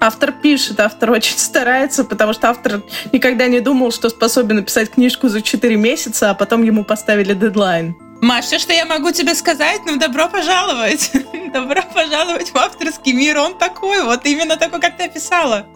[0.00, 5.28] Автор пишет, автор очень старается, потому что автор никогда не думал, что способен написать книжку
[5.28, 7.94] за 4 месяца, а потом ему поставили дедлайн.
[8.22, 11.10] Маш, все, что я могу тебе сказать, ну, добро пожаловать.
[11.52, 13.38] добро пожаловать в авторский мир.
[13.38, 15.66] Он такой, вот именно такой, как ты описала.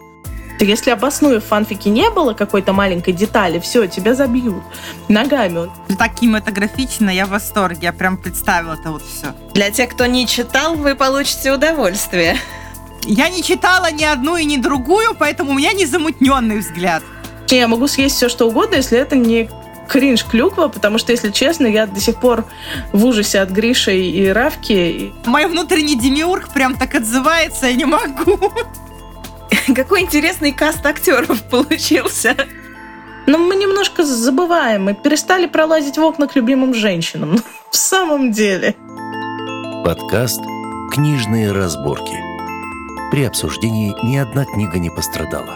[0.59, 4.63] Если обосную в фанфике не было какой-то маленькой детали, все, тебя забьют
[5.09, 5.69] ногами.
[5.97, 7.79] Так кинематографично, я в восторге.
[7.83, 9.35] Я прям представила это вот все.
[9.53, 12.37] Для тех, кто не читал, вы получите удовольствие.
[13.03, 17.03] Я не читала ни одну и ни другую, поэтому у меня незамутненный взгляд.
[17.49, 19.49] Я могу съесть все, что угодно, если это не
[19.87, 22.45] кринж клюква, потому что, если честно, я до сих пор
[22.91, 25.13] в ужасе от Гриши и Равки.
[25.25, 28.51] Мой внутренний демиург прям так отзывается, я не могу.
[29.75, 32.35] Какой интересный каст актеров получился.
[33.27, 34.83] Но мы немножко забываем.
[34.83, 37.41] Мы перестали пролазить в окна к любимым женщинам.
[37.71, 38.75] В самом деле.
[39.83, 40.41] Подкаст
[40.93, 42.24] «Книжные разборки».
[43.15, 45.55] При обсуждении ни одна книга не пострадала.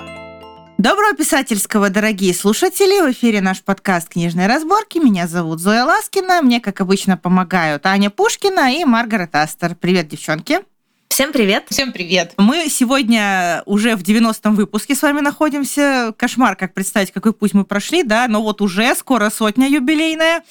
[0.77, 3.05] Доброго писательского, дорогие слушатели!
[3.05, 4.97] В эфире наш подкаст «Книжные разборки».
[4.97, 6.41] Меня зовут Зоя Ласкина.
[6.41, 9.75] Мне, как обычно, помогают Аня Пушкина и Маргарет Астер.
[9.75, 10.61] Привет, девчонки!
[11.09, 11.65] Всем привет!
[11.69, 12.33] Всем привет!
[12.37, 16.13] Мы сегодня уже в 90-м выпуске с вами находимся.
[16.17, 20.43] Кошмар, как представить, какой путь мы прошли, да, но вот уже скоро сотня юбилейная.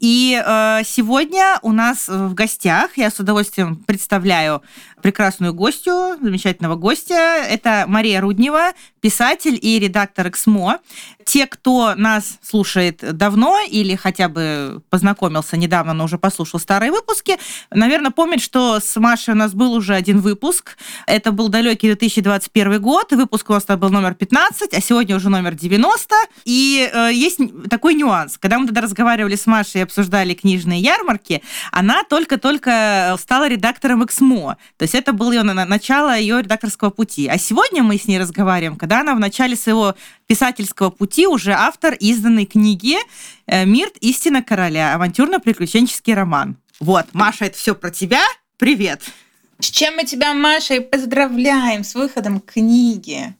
[0.00, 4.62] И э, сегодня у нас в гостях, я с удовольствием представляю
[5.02, 7.14] прекрасную гостью, замечательного гостя.
[7.14, 10.80] Это Мария Руднева, писатель и редактор «Эксмо».
[11.24, 17.36] Те, кто нас слушает давно или хотя бы познакомился недавно, но уже послушал старые выпуски,
[17.70, 20.76] наверное, помнят, что с Машей у нас был уже один выпуск.
[21.06, 25.54] Это был далекий 2021 год, выпуск у нас был номер 15, а сегодня уже номер
[25.54, 26.14] 90.
[26.44, 27.38] И э, есть
[27.68, 28.38] такой нюанс.
[28.38, 34.56] Когда мы тогда разговаривали с Машей и обсуждали книжные ярмарки, она только-только стала редактором «Эксмо».
[34.76, 37.28] То есть это было ее начало ее редакторского пути.
[37.28, 39.94] А сегодня мы с ней разговариваем, когда она в начале своего
[40.26, 42.96] писательского пути уже автор изданной книги
[43.46, 43.96] э, «Мирт.
[44.00, 44.94] Истина короля.
[44.94, 46.56] Авантюрно-приключенческий роман».
[46.80, 48.22] Вот, Маша, это все про тебя.
[48.58, 49.02] Привет!
[49.58, 53.34] С чем мы тебя, Маша, и поздравляем с выходом книги.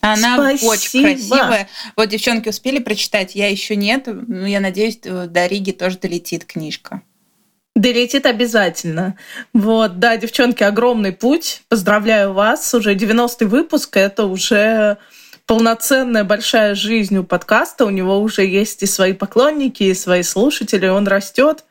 [0.00, 0.70] Она Спасибо.
[0.70, 1.68] очень красивая.
[1.96, 4.06] Вот девчонки успели прочитать, я еще нет.
[4.06, 7.02] Но я надеюсь, до Риги тоже долетит книжка.
[7.76, 9.16] Долетит обязательно.
[9.54, 11.62] Вот, да, девчонки, огромный путь.
[11.68, 12.74] Поздравляю вас.
[12.74, 13.96] Уже 90-й выпуск.
[13.96, 14.98] Это уже
[15.46, 17.86] полноценная большая жизнь у подкаста.
[17.86, 20.88] У него уже есть и свои поклонники, и свои слушатели.
[20.88, 21.64] Он растет.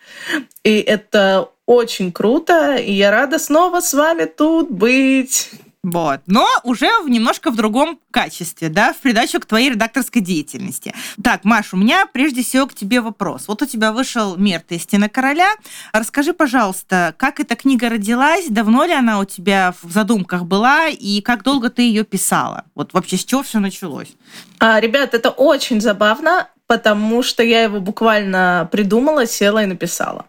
[0.63, 2.77] И это очень круто.
[2.77, 5.51] И я рада снова с вами тут быть.
[5.91, 6.21] Вот.
[6.27, 10.93] Но уже в немножко в другом качестве, да, в придачу к твоей редакторской деятельности.
[11.23, 13.47] Так, Маш, у меня прежде всего к тебе вопрос.
[13.47, 15.49] Вот у тебя вышел «Мир истина короля».
[15.93, 21.21] Расскажи, пожалуйста, как эта книга родилась, давно ли она у тебя в задумках была и
[21.21, 22.65] как долго ты ее писала?
[22.75, 24.09] Вот вообще с чего все началось?
[24.59, 30.25] А, ребят, это очень забавно, потому что я его буквально придумала, села и написала.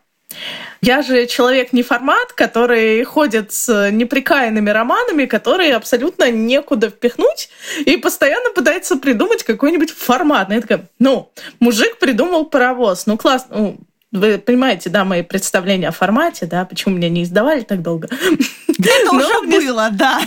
[0.81, 7.51] Я же человек не формат, который ходит с неприкаянными романами, которые абсолютно некуда впихнуть
[7.85, 10.51] и постоянно пытается придумать какой-нибудь формат.
[10.51, 13.81] Я такая, ну, мужик придумал паровоз, ну классно, ну,
[14.13, 18.09] вы понимаете, да, мои представления о формате, да, почему меня не издавали так долго.
[18.09, 20.21] Это уже было, да.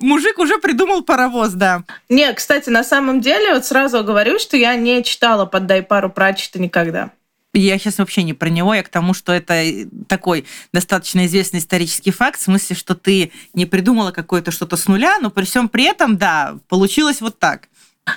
[0.00, 1.82] Мужик уже придумал паровоз, да.
[2.08, 6.58] Не, кстати, на самом деле, вот сразу говорю, что я не читала «Поддай пару прачета»
[6.58, 7.10] никогда.
[7.54, 9.64] Я сейчас вообще не про него, я к тому, что это
[10.06, 15.18] такой достаточно известный исторический факт, в смысле, что ты не придумала какое-то что-то с нуля,
[15.20, 17.68] но при всем при этом, да, получилось вот так.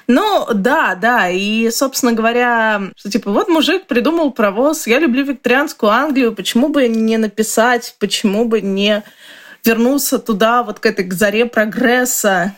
[0.07, 1.29] Ну, да, да.
[1.29, 6.87] И, собственно говоря, что типа, вот мужик придумал провоз, я люблю викторианскую Англию, почему бы
[6.87, 9.03] не написать, почему бы не
[9.63, 12.55] вернуться туда, вот к этой к заре прогресса,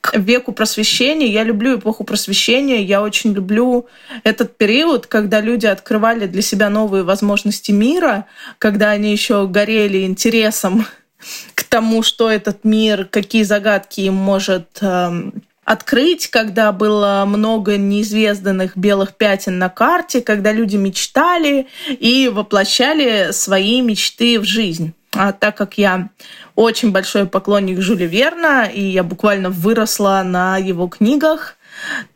[0.00, 1.26] к веку просвещения.
[1.26, 3.86] Я люблю эпоху просвещения, я очень люблю
[4.24, 8.26] этот период, когда люди открывали для себя новые возможности мира,
[8.58, 10.86] когда они еще горели интересом
[11.54, 15.30] к тому, что этот мир, какие загадки им может э,
[15.64, 23.80] открыть, когда было много неизведанных белых пятен на карте, когда люди мечтали и воплощали свои
[23.80, 24.94] мечты в жизнь.
[25.18, 26.10] А так как я
[26.54, 31.56] очень большой поклонник Жюля Верна, и я буквально выросла на его книгах,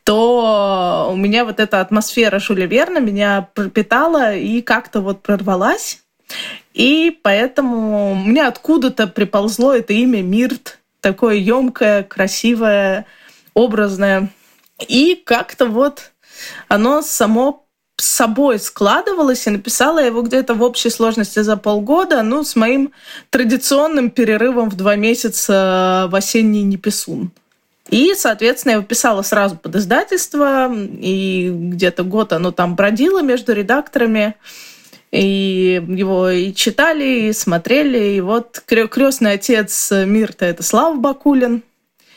[0.04, 6.02] то у меня вот эта атмосфера Жюля Верна меня пропитала и как-то вот прорвалась.
[6.74, 13.06] И поэтому мне откуда-то приползло это имя Мирт, такое емкое, красивое,
[13.54, 14.28] образное.
[14.88, 16.12] И как-то вот
[16.68, 17.66] оно само
[18.00, 22.56] с собой складывалось, и написала я его где-то в общей сложности за полгода, ну, с
[22.56, 22.92] моим
[23.30, 27.30] традиционным перерывом в два месяца в осенний неписун.
[27.88, 33.52] И, соответственно, я его писала сразу под издательство, и где-то год оно там бродило между
[33.52, 34.36] редакторами,
[35.10, 38.16] и его и читали, и смотрели.
[38.16, 41.64] И вот крестный отец Мирта— это Слава Бакулин.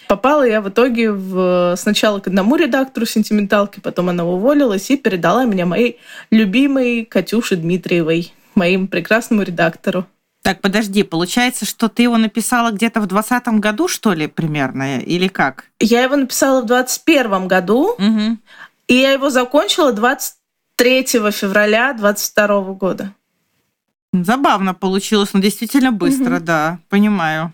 [0.08, 5.46] Попала я в итоге в, сначала к одному редактору сентименталки, потом она уволилась и передала
[5.46, 10.06] меня моей любимой Катюше Дмитриевой, моим прекрасному редактору.
[10.44, 15.30] Так, подожди, получается, что ты его написала где-то в двадцатом году, что ли, примерно, или
[15.30, 15.66] как?
[15.80, 18.38] Я его написала в двадцать первом году, угу.
[18.88, 23.14] и я его закончила 23 февраля двадцать второго года.
[24.12, 26.44] Забавно получилось, но действительно быстро, угу.
[26.44, 27.54] да, понимаю.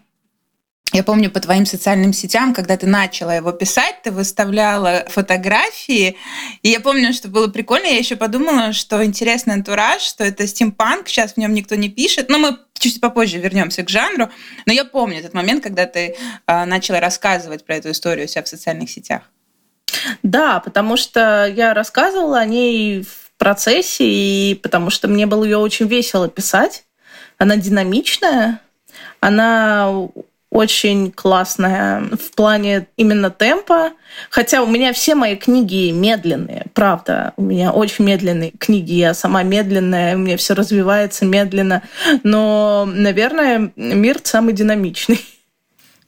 [0.91, 6.17] Я помню по твоим социальным сетям, когда ты начала его писать, ты выставляла фотографии.
[6.63, 7.85] И я помню, что было прикольно.
[7.85, 12.29] Я еще подумала, что интересный антураж, что это стимпанк, сейчас в нем никто не пишет.
[12.29, 14.29] Но мы чуть попозже вернемся к жанру.
[14.65, 16.15] Но я помню этот момент, когда ты
[16.47, 19.21] э, начала рассказывать про эту историю у себя в социальных сетях.
[20.23, 25.57] Да, потому что я рассказывала о ней в процессе, и потому что мне было ее
[25.57, 26.85] очень весело писать.
[27.37, 28.59] Она динамичная,
[29.19, 30.09] она
[30.51, 33.91] очень классная в плане именно темпа.
[34.29, 37.33] Хотя у меня все мои книги медленные, правда.
[37.37, 38.93] У меня очень медленные книги.
[38.93, 41.83] Я сама медленная, у меня все развивается медленно.
[42.23, 45.19] Но, наверное, мир самый динамичный.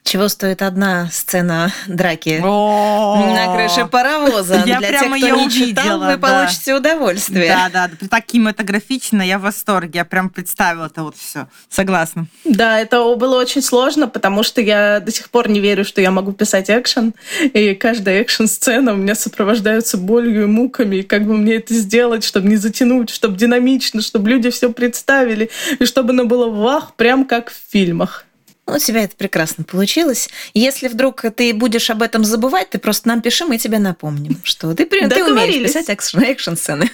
[0.03, 4.63] Чего стоит одна сцена драки на крыше паровоза?
[4.65, 7.55] Я Для прямо тех, кто не читал, вы получите удовольствие.
[7.55, 9.99] Да, да, так кинематографично, я в восторге.
[9.99, 11.47] Я прям представила это вот все.
[11.69, 12.25] Согласна.
[12.43, 16.11] Да, это было очень сложно, потому что я до сих пор не верю, что я
[16.11, 17.13] могу писать экшен.
[17.41, 20.97] И каждая экшен-сцена у меня сопровождается болью и муками.
[20.97, 25.49] И как бы мне это сделать, чтобы не затянуть, чтобы динамично, чтобы люди все представили,
[25.79, 28.25] и чтобы оно было вах, прям как в фильмах.
[28.73, 30.29] У тебя это прекрасно получилось.
[30.53, 34.73] Если вдруг ты будешь об этом забывать, ты просто нам пиши, мы тебе напомним, что
[34.73, 36.89] ты, ты умеешь писать экшн-сцены.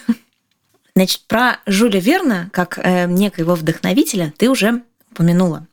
[0.96, 4.82] Значит, про Жюля Верна, как э, некоего вдохновителя, ты уже
[5.12, 5.68] упомянула.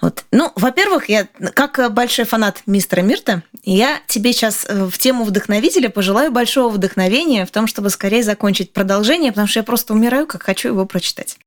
[0.00, 0.24] Вот.
[0.32, 5.90] Ну, во-первых, я как большой фанат мистера Мирта, я тебе сейчас э, в тему вдохновителя
[5.90, 10.42] пожелаю большого вдохновения в том, чтобы скорее закончить продолжение, потому что я просто умираю, как
[10.42, 11.38] хочу его прочитать.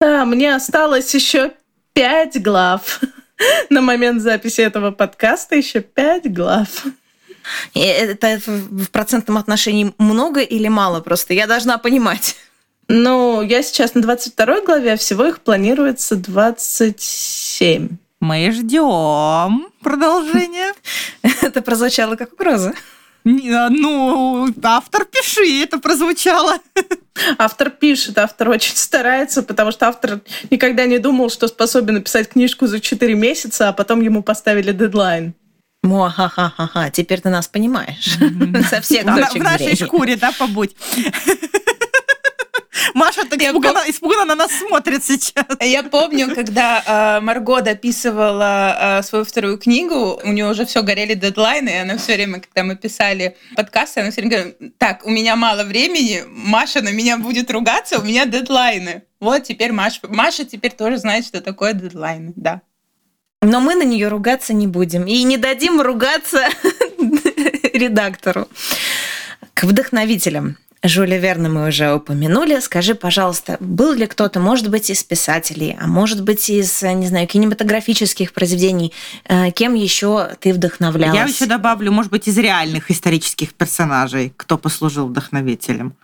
[0.00, 1.52] Да, мне осталось еще
[1.92, 3.00] пять глав.
[3.70, 6.86] на момент записи этого подкаста еще пять глав.
[7.74, 11.34] И это в процентном отношении много или мало просто?
[11.34, 12.36] Я должна понимать.
[12.88, 17.88] Ну, я сейчас на 22 главе, а всего их планируется 27.
[18.20, 20.74] Мы ждем продолжения.
[21.22, 22.74] Это прозвучало как угроза.
[23.24, 26.58] Ну, автор пиши, это прозвучало.
[27.38, 30.20] Автор пишет, автор очень старается, потому что автор
[30.50, 35.34] никогда не думал, что способен написать книжку за 4 месяца, а потом ему поставили дедлайн.
[35.82, 38.18] Муа-ха-ха-ха, теперь ты нас понимаешь.
[38.68, 40.76] Со всех точек В нашей шкуре, да, побудь.
[42.94, 45.44] Маша так испуганно, испуганно на нас смотрит сейчас.
[45.60, 51.14] Я помню, когда э, Марго дописывала э, свою вторую книгу, у нее уже все горели
[51.14, 55.10] дедлайны, и она все время, когда мы писали подкасты, она все время говорила, так, у
[55.10, 59.02] меня мало времени, Маша на меня будет ругаться, у меня дедлайны.
[59.20, 62.62] Вот теперь Маша, Маша теперь тоже знает, что такое дедлайны, да.
[63.42, 65.06] Но мы на нее ругаться не будем.
[65.06, 66.46] И не дадим ругаться
[67.72, 68.48] редактору.
[69.54, 70.58] К вдохновителям.
[70.82, 72.58] Жюля Верна мы уже упомянули.
[72.60, 77.26] Скажи, пожалуйста, был ли кто-то, может быть, из писателей, а может быть, из, не знаю,
[77.26, 78.92] кинематографических произведений,
[79.26, 81.14] э, кем еще ты вдохновлялась?
[81.14, 85.94] Я еще добавлю, может быть, из реальных исторических персонажей, кто послужил вдохновителем.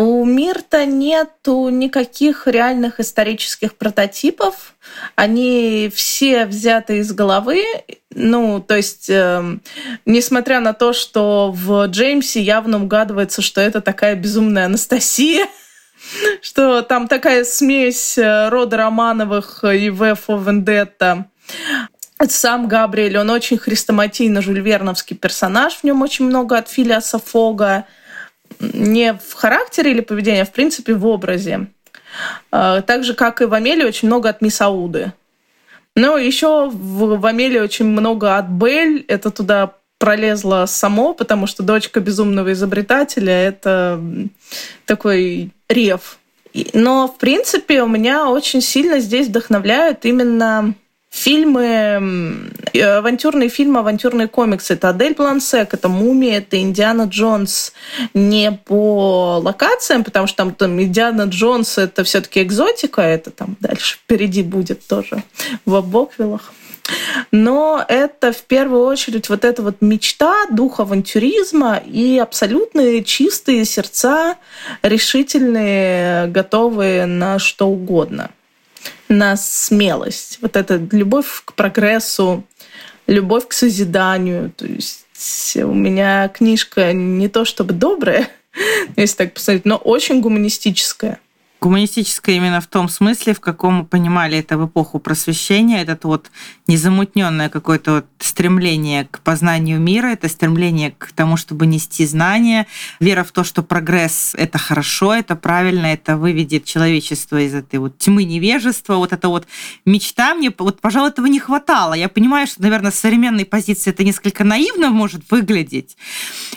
[0.00, 4.74] У Мирта нету никаких реальных исторических прототипов.
[5.16, 7.64] Они все взяты из головы.
[8.14, 9.58] Ну, то есть, э,
[10.06, 15.48] несмотря на то, что в Джеймсе явно угадывается, что это такая безумная Анастасия,
[16.42, 20.16] что там такая смесь э, рода Романовых и В.
[20.28, 21.26] Вендетта.
[22.28, 27.86] Сам Габриэль, он очень хрестоматийно жульверновский персонаж, в нем очень много от Филиаса Фога
[28.60, 31.66] не в характере или поведении, а в принципе в образе.
[32.50, 35.12] А, так же, как и в Амелии, очень много от Мисс Ауды.
[35.94, 39.04] Но еще в, в Амелии очень много от Бель.
[39.08, 44.00] Это туда пролезло само, потому что дочка безумного изобретателя— это
[44.86, 46.18] такой рев.
[46.72, 50.74] Но, в принципе, у меня очень сильно здесь вдохновляют именно
[51.18, 54.74] фильмы, авантюрные фильмы, авантюрные комиксы.
[54.74, 57.72] Это Адель Блансек, это Мумия, это Индиана Джонс
[58.14, 63.96] не по локациям, потому что там, там Индиана Джонс это все-таки экзотика, это там дальше
[63.96, 65.22] впереди будет тоже
[65.64, 66.52] в Боквиллах.
[67.32, 74.36] Но это в первую очередь вот эта вот мечта, дух авантюризма и абсолютные чистые сердца,
[74.82, 78.30] решительные, готовые на что угодно
[79.08, 80.38] на смелость.
[80.40, 82.44] Вот эта любовь к прогрессу,
[83.06, 84.52] любовь к созиданию.
[84.56, 88.28] То есть у меня книжка не то чтобы добрая,
[88.96, 91.20] если так посмотреть, но очень гуманистическая.
[91.60, 96.30] Гуманистическое именно в том смысле, в каком мы понимали это в эпоху просвещения, этот вот
[96.68, 102.68] незамутненное какое-то вот стремление к познанию мира, это стремление к тому, чтобы нести знания,
[103.00, 107.98] вера в то, что прогресс— это хорошо, это правильно, это выведет человечество из этой вот
[107.98, 109.48] тьмы невежества, вот это вот
[109.84, 111.94] мечта мне, вот, пожалуй, этого не хватало.
[111.94, 115.96] Я понимаю, что, наверное, с современной позиции это несколько наивно может выглядеть,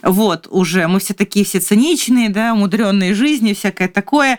[0.03, 4.37] вот, уже мы все такие все циничные, да, умудренные жизни, всякое такое,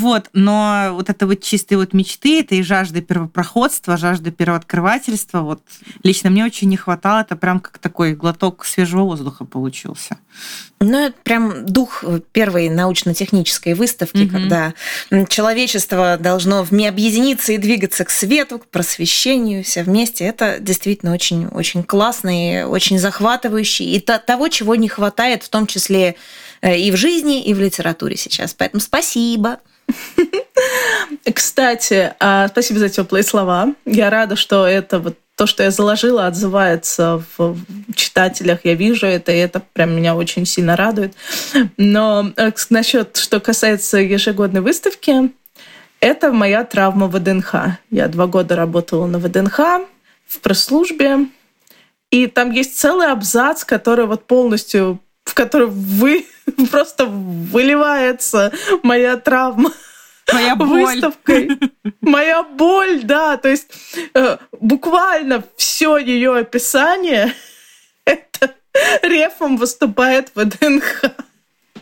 [0.00, 5.62] вот, но вот это вот чистые вот мечты, это и жажда первопроходства, жажда первооткрывательства, вот
[6.02, 10.16] лично мне очень не хватало, это прям как такой глоток свежего воздуха получился.
[10.80, 12.02] Ну, это прям дух
[12.32, 14.30] первой научно-технической выставки, mm-hmm.
[14.30, 14.74] когда
[15.28, 20.24] человечество должно объединиться и двигаться к свету, к просвещению, все вместе.
[20.24, 23.94] Это действительно очень, очень классно и очень захватывающий.
[23.94, 26.16] И того, чего не хватает, в том числе
[26.62, 28.54] э, и в жизни, и в литературе сейчас.
[28.54, 29.60] Поэтому спасибо.
[31.34, 33.74] Кстати, а, спасибо за теплые слова.
[33.84, 37.56] Я рада, что это вот то, что я заложила, отзывается в
[37.94, 38.60] читателях.
[38.64, 41.14] Я вижу это, и это прям меня очень сильно радует.
[41.78, 45.30] Но э, насчет, что касается ежегодной выставки,
[46.00, 47.54] это моя травма ВДНХ.
[47.90, 49.58] Я два года работала на ВДНХ
[50.26, 51.26] в пресс-службе,
[52.10, 55.00] и там есть целый абзац, который вот полностью
[55.30, 56.26] в которой вы
[56.70, 59.72] просто выливается моя травма.
[60.32, 60.84] Моя боль.
[60.84, 61.58] выставкой.
[62.00, 63.36] Моя боль, да.
[63.36, 63.68] То есть
[64.14, 67.32] э, буквально все ее описание
[68.04, 68.54] это
[69.02, 71.04] рефом выступает в ДНХ.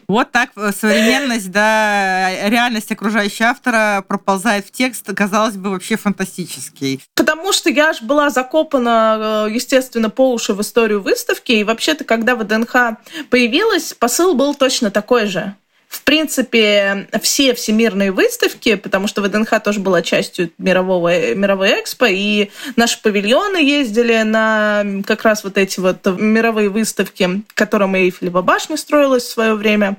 [0.08, 7.02] Вот так э, современность, да, реальность окружающего автора проползает в текст, казалось бы, вообще фантастический.
[7.14, 12.04] Потому что я же была закопана, э, естественно, по уши в историю выставки, и вообще-то,
[12.04, 12.96] когда ВДНХ
[13.28, 15.54] появилась, посыл был точно такой же
[15.88, 22.50] в принципе, все всемирные выставки, потому что ВДНХ тоже была частью мирового, мировой экспо, и
[22.76, 29.24] наши павильоны ездили на как раз вот эти вот мировые выставки, которым Эйфелева башня строилась
[29.24, 29.96] в свое время.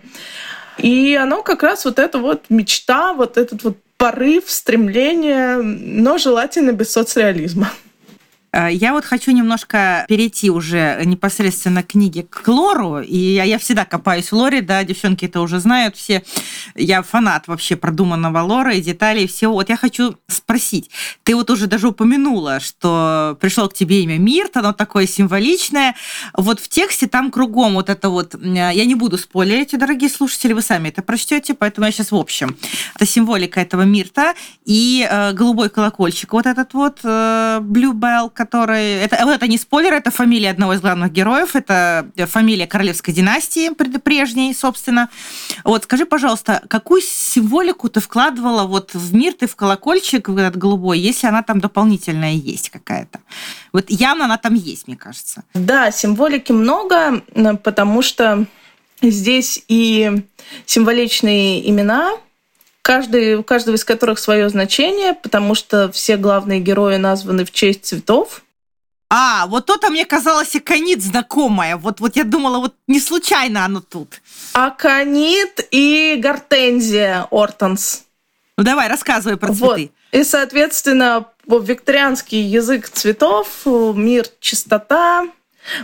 [0.78, 6.72] И оно как раз вот эта вот мечта, вот этот вот порыв, стремление, но желательно
[6.72, 7.72] без соцреализма.
[8.52, 13.00] Э, я вот хочу немножко перейти уже непосредственно к книге к Лору.
[13.00, 16.24] И я, я всегда копаюсь в Лоре, да, девчонки это уже знают все.
[16.76, 19.54] Я фанат вообще продуманного Лора и деталей всего.
[19.54, 20.90] Вот я хочу спросить.
[21.24, 25.96] Ты вот уже даже упомянула, что пришло к тебе имя Мирт, оно такое символичное.
[26.34, 28.36] Вот в тексте там кругом вот это вот...
[28.42, 32.58] Я не буду спойлерить, дорогие слушатели, вы сами это прочтете, поэтому я сейчас в общем.
[32.96, 34.34] Это символика этого Мирта
[34.66, 38.94] и э, голубой колокольчик вот этот вот э, Blue Bell, который...
[39.04, 43.70] Это, это не спойлер, это фамилия одного из главных героев, это фамилия королевской династии
[44.00, 45.10] прежней, собственно.
[45.66, 50.56] Вот скажи, пожалуйста, какую символику ты вкладывала вот в мир, ты в колокольчик, в этот
[50.56, 53.20] голубой, если она там дополнительная есть какая-то?
[53.74, 55.44] Вот явно она там есть, мне кажется.
[55.54, 57.22] Да, символики много,
[57.62, 58.46] потому что
[59.02, 60.24] здесь и
[60.66, 62.14] символичные имена,
[62.90, 67.86] каждый, у каждого из которых свое значение, потому что все главные герои названы в честь
[67.86, 68.42] цветов.
[69.12, 71.78] А, вот то-то мне казалось аконит знакомая.
[71.78, 74.22] Вот, вот я думала, вот не случайно оно тут.
[74.54, 78.06] Аконит и гортензия Ортонс.
[78.58, 79.66] Ну давай, рассказывай про цветы.
[79.66, 79.92] Вот.
[80.12, 85.28] И, соответственно, викторианский язык цветов, мир чистота,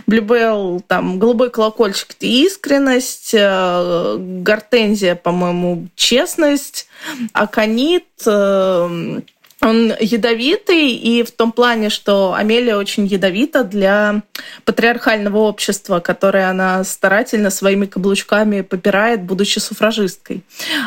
[0.06, 6.88] Блюбел, там, голубой колокольчик– искренность, э, гортензия, по-моему, честность,
[7.32, 9.20] аконит э,
[9.62, 14.22] он ядовитый, и в том плане, что Амелия очень ядовита для
[14.64, 20.42] патриархального общества, которое она старательно своими каблучками попирает, будучи суфражисткой.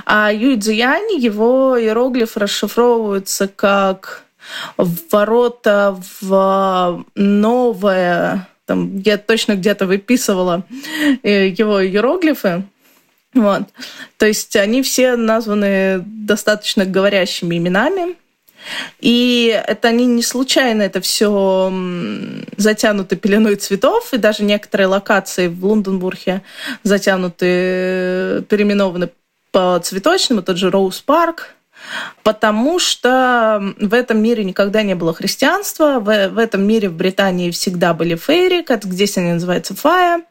[0.05, 4.23] А Юй Цзиянь, его иероглифы расшифровываются как
[4.77, 10.63] ворота в новое там я точно где-то выписывала
[11.23, 12.61] э, его иероглифы.
[13.33, 13.63] Вот.
[14.17, 18.15] То есть они все названы достаточно говорящими именами.
[18.99, 21.73] И это они не случайно, это все
[22.57, 26.43] затянуты пеленой цветов, и даже некоторые локации в Лондонбурге
[26.83, 29.09] затянуты, переименованы
[29.51, 31.55] по цветочному, тот же Роуз Парк,
[32.23, 37.51] потому что в этом мире никогда не было христианства, в, в этом мире в Британии
[37.51, 40.23] всегда были фейри, как здесь они называются фая.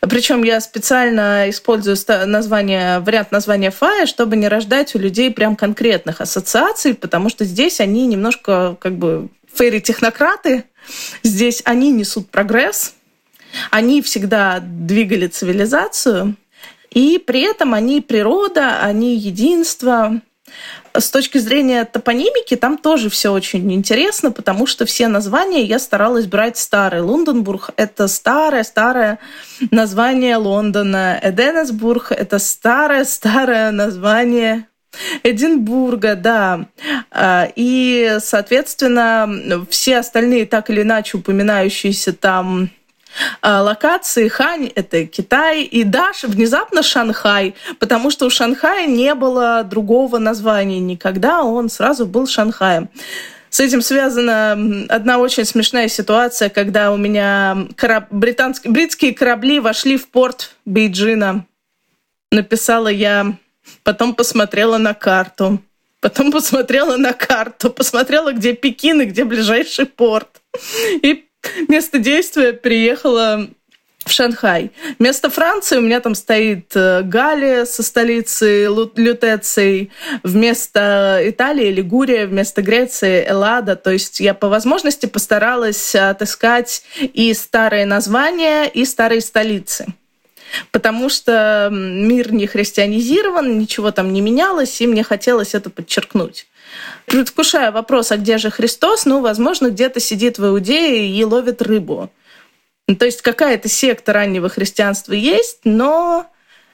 [0.00, 6.20] Причем я специально использую название, вариант названия фая, чтобы не рождать у людей прям конкретных
[6.20, 10.64] ассоциаций, потому что здесь они немножко как бы фейри-технократы,
[11.22, 12.94] здесь они несут прогресс,
[13.70, 16.36] они всегда двигали цивилизацию,
[16.90, 20.20] и при этом они природа, они единство,
[20.94, 26.26] с точки зрения топонимики там тоже все очень интересно, потому что все названия я старалась
[26.26, 27.02] брать старые.
[27.02, 29.18] Лондонбург— это старое-старое
[29.70, 31.18] название Лондона.
[31.22, 34.66] Эденесбург— это старое-старое название
[35.22, 36.66] Эдинбурга, да.
[37.10, 42.70] А, и, соответственно, все остальные так или иначе упоминающиеся там
[43.42, 50.18] локации Хань— это Китай, и даже внезапно Шанхай, потому что у Шанхая не было другого
[50.18, 52.88] названия никогда, он сразу был Шанхаем.
[53.52, 54.52] С этим связана
[54.88, 58.06] одна очень смешная ситуация, когда у меня кораб...
[58.10, 61.44] британские, бритские корабли вошли в порт Бейджина.
[62.30, 63.34] Написала я,
[63.82, 65.60] потом посмотрела на карту.
[66.00, 70.40] Потом посмотрела на карту, посмотрела, где Пекин и где ближайший порт.
[71.02, 71.28] И
[71.68, 73.48] место действия приехала
[74.04, 74.72] в Шанхай.
[74.98, 79.90] Вместо Франции у меня там стоит э, Галия со столицей Лютецией,
[80.22, 83.76] вместо Италии Лигурия, вместо Греции Эллада.
[83.76, 89.86] То есть я по возможности постаралась отыскать и старые названия, и старые столицы.
[90.70, 96.46] Потому что мир не христианизирован, ничего там не менялось, и мне хотелось это подчеркнуть
[97.06, 102.10] предвкушая вопрос, а где же Христос, ну, возможно, где-то сидит в Иудее и ловит рыбу.
[102.98, 106.26] То есть какая-то секта раннего христианства есть, но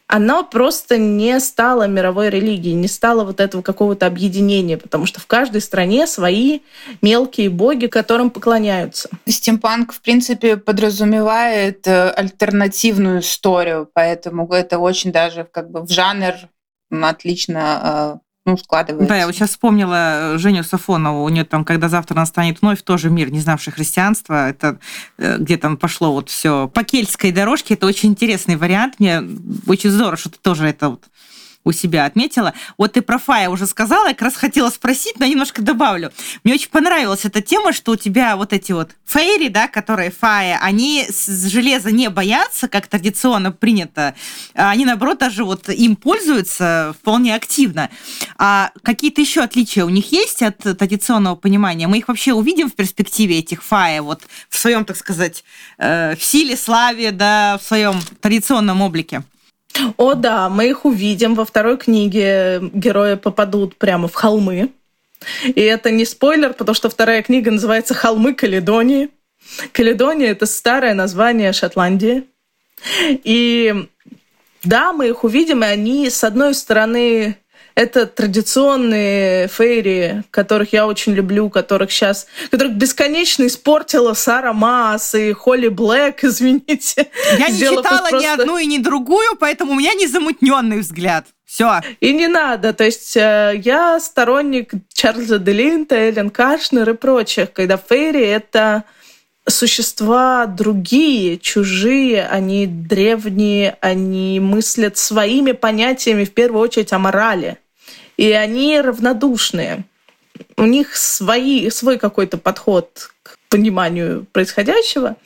[0.09, 5.27] она просто не стала мировой религией, не стала вот этого какого-то объединения, потому что в
[5.27, 6.61] каждой стране свои
[7.03, 9.11] мелкие боги, которым поклоняются.
[9.29, 16.35] Стимпанк, в принципе, подразумевает э, альтернативную историю, поэтому это очень даже как бы в жанр
[16.91, 19.09] отлично э, ну, складывается.
[19.09, 22.83] Да, я вот сейчас вспомнила э, Женю Сафонову, у нее там, когда завтра настанет вновь,
[22.83, 24.79] тоже мир, не знавший христианства, это
[25.19, 29.23] э, где там пошло вот все по кельтской дорожке, это очень интересный вариант, мне
[29.67, 31.05] очень здорово, что ты тоже это вот
[31.69, 32.55] у себя отметила.
[32.79, 36.13] Вот ты про Фая уже сказала, я как раз хотела спросить, но немножко добавлю.
[36.43, 40.59] Мне очень понравилась эта тема, что у тебя вот эти вот фейри, да, которые Фая,
[40.63, 44.15] они с железа не боятся, как традиционно принято.
[44.55, 47.91] Они, наоборот, даже вот им пользуются вполне активно.
[48.39, 51.87] А какие-то еще отличия у них есть от традиционного понимания?
[51.87, 55.45] Мы их вообще увидим в перспективе этих Фая, вот в своем, так сказать,
[55.77, 59.23] э, в силе, славе, да, в своем традиционном облике?
[59.97, 61.35] О, да, мы их увидим.
[61.35, 64.71] Во второй книге герои попадут прямо в холмы.
[65.45, 69.11] И это не спойлер, потому что вторая книга называется «Холмы Каледонии».
[69.73, 72.25] Каледония— это старое название Шотландии.
[73.03, 73.89] И
[74.63, 77.37] да, мы их увидим, и они, с одной стороны,
[77.79, 85.33] это традиционные фейри, которых я очень люблю, которых сейчас, которых бесконечно испортила Сара Маас и
[85.33, 87.09] Холли Блэк, извините.
[87.39, 88.19] Я не читала просто...
[88.19, 91.27] ни одну и ни другую, поэтому у меня незамутненный взгляд.
[91.45, 91.81] Все.
[92.01, 92.73] И не надо.
[92.73, 98.83] То есть э, я сторонник Чарльза Делинта, Эллен Кашнер и прочих, когда фейри— это
[99.47, 107.57] существа другие, чужие, они древние, они мыслят своими понятиями, в первую очередь, о морали
[108.19, 109.85] и они равнодушные.
[110.57, 115.17] У них свои, свой какой-то подход к пониманию происходящего.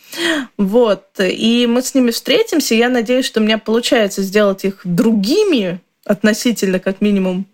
[0.57, 1.07] Вот.
[1.19, 2.75] И мы с ними встретимся.
[2.75, 7.47] Я надеюсь, что у меня получается сделать их другими относительно, как минимум,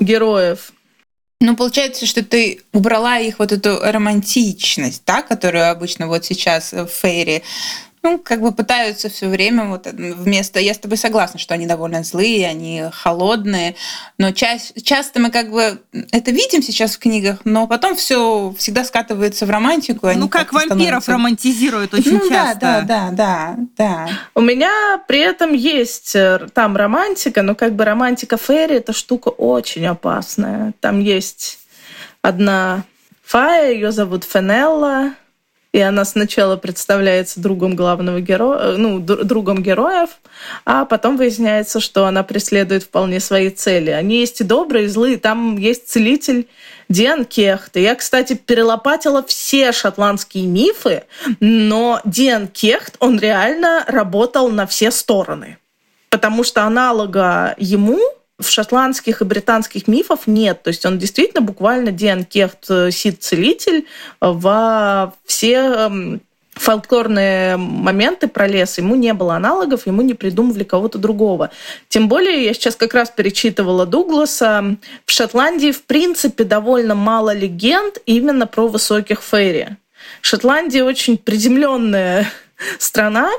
[0.00, 0.72] героев.
[1.40, 6.86] Ну, получается, что ты убрала их вот эту романтичность, да, которую обычно вот сейчас в
[6.86, 7.42] Фейре
[8.02, 10.60] ну, как бы пытаются все время вот вместо...
[10.60, 13.76] Я с тобой согласна, что они довольно злые, они холодные,
[14.18, 15.80] но часть, часто мы как бы
[16.12, 20.08] это видим сейчас в книгах, но потом все всегда скатывается в романтику.
[20.14, 21.12] Ну, как вампиров становятся...
[21.12, 22.60] романтизируют очень ну, часто.
[22.60, 24.08] Да, да, да, да.
[24.34, 29.28] У меня при этом есть э, там романтика, но как бы романтика Ферри— это штука
[29.28, 30.72] очень опасная.
[30.80, 31.58] Там есть
[32.22, 32.84] одна
[33.24, 35.12] Фая, ее зовут Фенелла,
[35.78, 40.10] и она сначала представляется другом главного героя, ну, другом героев,
[40.64, 43.90] а потом выясняется, что она преследует вполне свои цели.
[43.90, 45.18] Они есть и добрые, и злые.
[45.18, 46.48] Там есть целитель
[46.88, 47.76] Диан Кехт.
[47.76, 51.04] Я, кстати, перелопатила все шотландские мифы,
[51.38, 55.58] но Диан Кехт, он реально работал на все стороны.
[56.10, 58.00] Потому что аналога ему
[58.38, 60.62] в шотландских и британских мифов нет.
[60.62, 63.86] То есть он действительно буквально Диан Кехт, э, Сид-целитель
[64.20, 66.20] во все эм,
[66.58, 71.50] фольклорные моменты про лес, ему не было аналогов, ему не придумывали кого-то другого.
[71.88, 77.98] Тем более, я сейчас как раз перечитывала Дугласа, в Шотландии, в принципе, довольно мало легенд
[78.06, 79.76] именно про высоких фейри.
[80.20, 82.28] Шотландия очень приземленная
[82.78, 83.30] страна,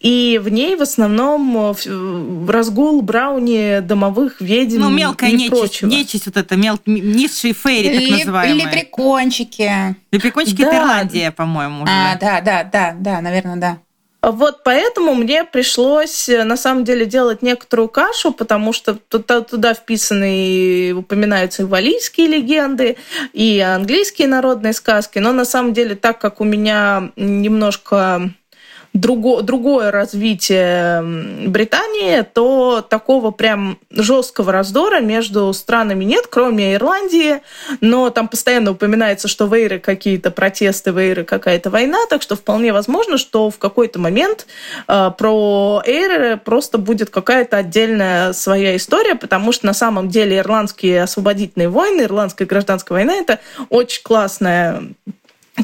[0.00, 5.88] и в ней в основном э, разгул брауни, домовых ведьм Ну, мелкая и нечисть, прочего.
[5.88, 6.78] нечисть вот это, мел...
[6.86, 8.66] низшие фейри, так Леп- называемые.
[8.66, 9.96] Лепрекончики.
[10.12, 10.68] Лепрекончики Да.
[10.68, 11.92] это Ирландия, по-моему, уже.
[11.92, 13.78] А, да, да, да, да, наверное, да.
[14.20, 19.74] Вот поэтому мне пришлось э, на самом деле делать некоторую кашу, потому что туда, туда
[19.74, 22.96] вписаны и упоминаются и валийские легенды,
[23.32, 25.20] и английские народные сказки.
[25.20, 28.30] Но на самом деле, так как у меня немножко
[28.92, 31.02] друго, другое развитие
[31.48, 37.40] Британии, то такого прям жесткого раздора между странами нет, кроме Ирландии,
[37.80, 43.18] но там постоянно упоминается, что вейры какие-то протесты, вейры какая-то война, так что вполне возможно,
[43.18, 44.46] что в какой-то момент
[44.86, 51.02] э, про эйры просто будет какая-то отдельная своя история, потому что на самом деле ирландские
[51.02, 54.82] освободительные войны, ирландская гражданская война— это очень классная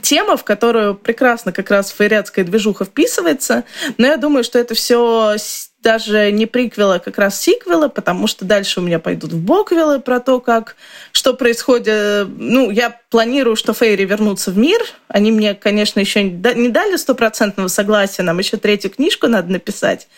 [0.02, 3.64] тема, в которую прекрасно как раз фейрятская движуха вписывается,
[3.98, 5.36] но я думаю, что это все
[5.84, 10.00] даже не приквелы, а как раз сиквелы, потому что дальше у меня пойдут в боквелы
[10.00, 10.76] про то, как,
[11.12, 12.26] что происходит.
[12.36, 14.80] Ну, я планирую, что Фейри вернутся в мир.
[15.06, 19.52] Они мне, конечно, еще не да- не дали стопроцентного согласия, нам еще третью книжку надо
[19.52, 20.08] написать.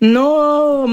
[0.00, 0.88] Но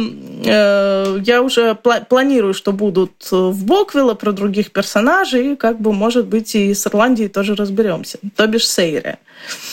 [0.46, 5.94] э, я уже пла- планирую, что будут в боквелы про других персонажей, и как бы,
[5.94, 8.20] может быть, и с Ирландией тоже разберемся.
[8.36, 9.18] То бишь Сейри.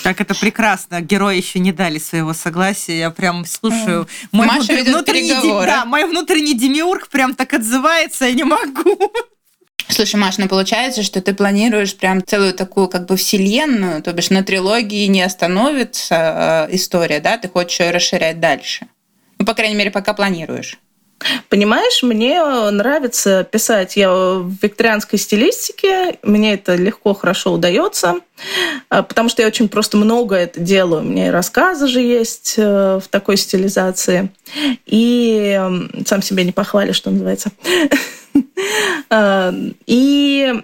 [0.03, 1.01] Как это прекрасно.
[1.01, 2.99] Герои еще не дали своего согласия.
[2.99, 4.09] Я прям слушаю.
[4.33, 5.67] Мой Маша внутренний, де- переговоры.
[5.67, 9.13] да, мой внутренний демиург прям так отзывается, я не могу.
[9.89, 14.31] Слушай, Маш, ну получается, что ты планируешь прям целую такую как бы вселенную, то бишь
[14.31, 17.39] на трилогии не остановится э, история, да?
[17.39, 18.87] Ты хочешь ее расширять дальше.
[19.39, 20.79] Ну, по крайней мере, пока планируешь.
[21.49, 28.17] Понимаешь, мне нравится писать я в викторианской стилистике, мне это легко, хорошо удается,
[28.91, 31.01] а, потому что я очень просто много это делаю.
[31.01, 34.31] У меня и рассказы же есть э, в такой стилизации,
[34.85, 35.59] и
[36.07, 37.51] сам себе не похвалишь, что называется.
[39.09, 39.55] А,
[39.87, 40.55] И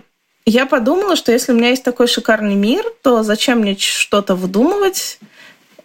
[0.45, 5.19] я подумала, что если у меня есть такой шикарный мир, то зачем мне что-то выдумывать?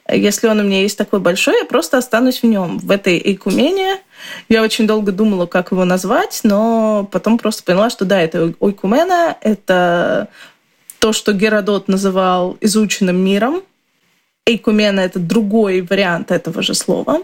[0.10, 4.02] Если он у меня есть такой большой, я просто останусь в нем, в этой Эйкумене.
[4.50, 9.38] Я очень долго думала, как его назвать, но потом просто поняла, что да, это Ойкумена,
[9.42, 10.30] это
[11.00, 13.62] то, что Геродот называл изученным миром.
[14.46, 17.22] Эйкумена— это другой вариант этого же слова.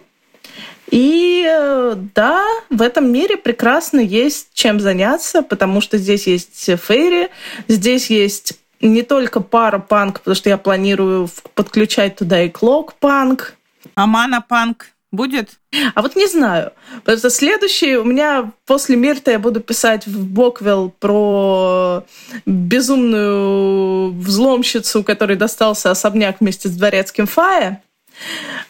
[0.91, 7.29] И э, да, в этом мире прекрасно есть чем заняться, потому что здесь есть фейри,
[7.67, 13.55] здесь есть не только пара панк, потому что я планирую подключать туда и клок панк.
[13.95, 15.51] А мана-панк будет?
[15.95, 16.73] А вот не знаю.
[16.97, 22.03] Потому что следующий у меня после Мирта я буду писать в Боквелл про
[22.45, 27.81] безумную взломщицу, которой достался особняк вместе с дворецким Фая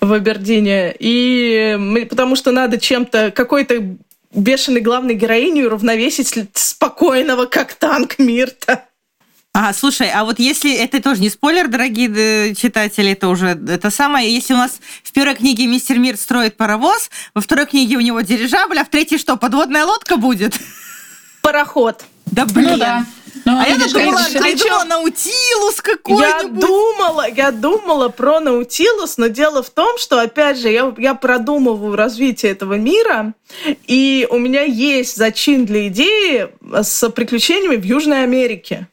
[0.02, 0.94] в Абердине.
[1.00, 3.96] И потому что надо чем-то, какой-то
[4.34, 8.86] бешеной главной героиню уравновесить спокойного, как танк Мирта.
[9.56, 12.10] А, слушай, а вот если это тоже не спойлер, дорогие
[12.50, 14.34] э, читатели, это уже это самое.
[14.34, 18.22] Если у нас в первой книге мистер Мир строит паровоз, во второй книге у него
[18.22, 20.56] дирижабль, а в третьей что, подводная лодка будет?
[21.44, 22.04] Пароход.
[22.26, 22.72] Да блин.
[22.72, 23.06] Ну да.
[23.46, 26.60] Ну, А я думала, а я думала, наутилус Я какой-нибудь.
[26.60, 31.96] думала, я думала про Наутилус, но дело в том, что, опять же, я, я продумываю
[31.96, 33.34] развитие этого мира,
[33.86, 36.48] и у меня есть зачин для идеи
[36.82, 38.88] с приключениями в Южной Америке.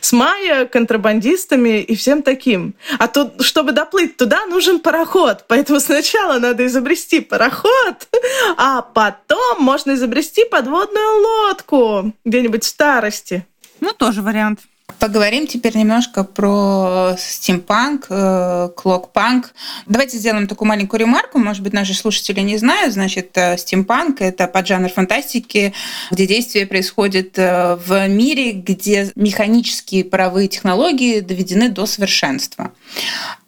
[0.00, 2.74] С майя, контрабандистами и всем таким.
[2.98, 5.44] А то, чтобы доплыть туда, нужен пароход.
[5.48, 8.08] Поэтому сначала надо изобрести пароход,
[8.56, 13.46] а потом можно изобрести подводную лодку где-нибудь в старости.
[13.80, 14.60] Ну, тоже вариант.
[15.02, 19.52] Поговорим теперь немножко про стимпанк, э, клокпанк.
[19.86, 21.40] Давайте сделаем такую маленькую ремарку.
[21.40, 22.94] Может быть, наши слушатели не знают.
[22.94, 25.74] Значит, э, стимпанк— это поджанр фантастики,
[26.12, 32.70] где действие происходит э, в мире, где механические паровые технологии доведены до совершенства.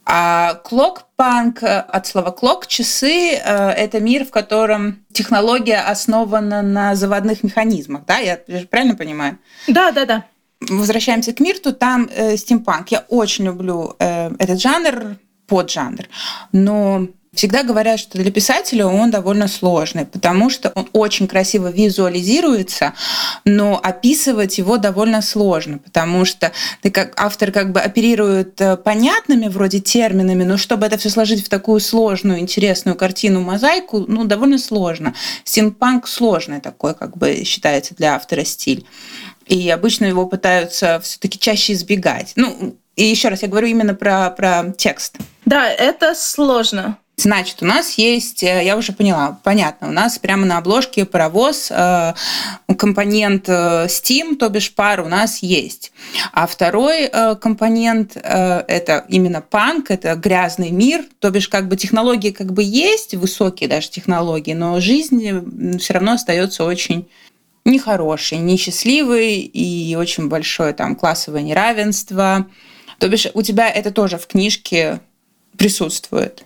[0.04, 8.04] А клокпанк от слова клок часы это мир, в котором технология основана на заводных механизмах,
[8.06, 8.18] да?
[8.18, 9.38] Я правильно понимаю?
[9.68, 10.24] Да, да, да
[10.68, 12.88] возвращаемся к Мирту, там э, стимпанк.
[12.88, 16.08] Я очень люблю э, этот жанр, поджанр.
[16.52, 22.94] Но всегда говорят, что для писателя он довольно сложный, потому что он очень красиво визуализируется,
[23.44, 29.48] но описывать его довольно сложно, потому что ты как автор как бы оперирует э, понятными
[29.48, 34.58] вроде терминами, но чтобы это все сложить в такую сложную, интересную картину, мозаику, ну, довольно
[34.58, 35.14] сложно.
[35.44, 38.86] Стимпанк сложный такой, как бы считается для автора стиль
[39.46, 42.32] и обычно его пытаются все-таки чаще избегать.
[42.36, 45.16] Ну, и еще раз, я говорю именно про, про текст.
[45.44, 46.98] Да, это сложно.
[47.16, 51.70] Значит, у нас есть, э, я уже поняла, понятно, у нас прямо на обложке паровоз,
[51.70, 52.12] э,
[52.76, 55.92] компонент э, Steam, то бишь пар у нас есть.
[56.32, 57.08] А второй
[57.40, 63.14] компонент это именно панк, это грязный мир, то бишь как бы технологии как бы есть,
[63.14, 67.08] высокие даже технологии, но жизнь все равно остается очень
[67.64, 72.46] нехороший, несчастливый и очень большое там классовое неравенство.
[72.98, 75.00] То бишь у тебя это тоже в книжке
[75.56, 76.44] присутствует.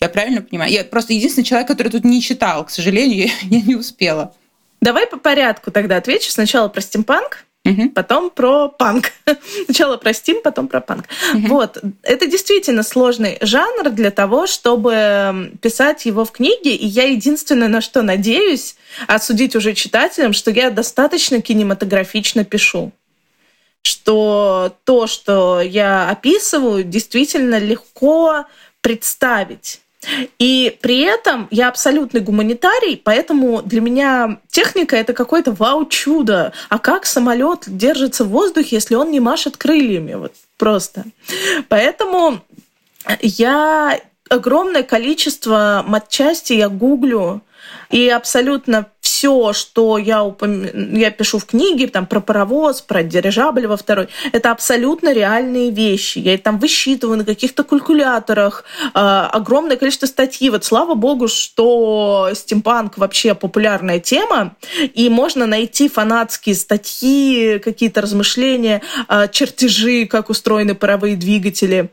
[0.00, 0.70] Я правильно понимаю?
[0.70, 4.34] Я просто единственный человек, который тут не читал, к сожалению, я не успела.
[4.80, 6.30] Давай по порядку тогда отвечу.
[6.30, 7.90] Сначала про стимпанк, Угу.
[7.90, 9.06] Потом про панк.
[9.64, 11.06] Сначала про Steam, потом про панк.
[11.34, 11.46] Угу.
[11.48, 11.78] Вот.
[12.02, 16.74] Это действительно сложный жанр для того, чтобы писать его в книге.
[16.74, 18.76] И я единственное, на что надеюсь,
[19.06, 22.92] осудить уже читателям, что я достаточно кинематографично пишу.
[23.82, 28.46] Что то, что я описываю, действительно легко
[28.80, 29.80] представить.
[30.38, 36.52] И при этом я абсолютный гуманитарий, поэтому для меня техника это какое-то вау-чудо.
[36.68, 40.14] А как самолет держится в воздухе, если он не машет крыльями?
[40.14, 41.04] Вот просто.
[41.68, 42.40] Поэтому
[43.20, 47.42] я огромное количество матчасти я гуглю,
[47.90, 48.86] и абсолютно
[49.16, 50.94] все, что я, упом...
[50.94, 56.18] я пишу в книге, там, про паровоз, про дирижабль во второй, это абсолютно реальные вещи.
[56.18, 60.50] Я там высчитываю на каких-то калькуляторах э, огромное количество статей.
[60.50, 64.54] Вот слава богу, что стимпанк вообще популярная тема,
[64.92, 71.90] и можно найти фанатские статьи, какие-то размышления, э, чертежи, как устроены паровые двигатели.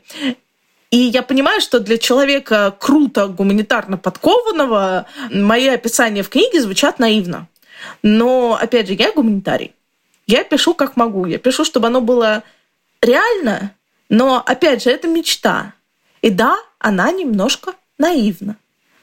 [0.90, 7.48] И я понимаю, что для человека круто гуманитарно подкованного мои описания в книге звучат наивно.
[8.02, 9.72] Но, опять же, я гуманитарий.
[10.26, 11.26] Я пишу как могу.
[11.26, 12.42] Я пишу, чтобы оно было
[13.02, 13.74] реально,
[14.08, 15.74] но, опять же, это мечта.
[16.22, 18.56] И да, она немножко наивна.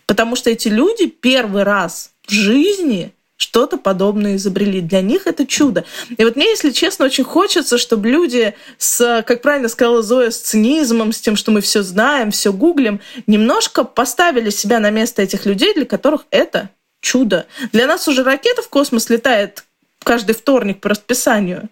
[0.06, 4.82] Потому что эти люди первый раз в жизни что-то подобное изобрели.
[4.82, 5.84] Для них это чудо.
[6.16, 10.38] И вот мне, если честно, очень хочется, чтобы люди с, как правильно сказала Зоя, с
[10.38, 15.48] цинизмом, с тем, что мы все знаем, все гуглим, немножко поставили себя на место этих
[15.48, 16.70] людей, для которых это
[17.02, 17.48] чудо.
[17.72, 19.64] Для нас уже ракета в космос летает
[20.04, 21.70] каждый вторник по расписанию,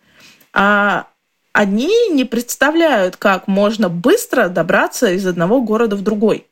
[0.54, 1.06] а
[1.54, 6.48] они не представляют, как можно быстро добраться из одного города в другой.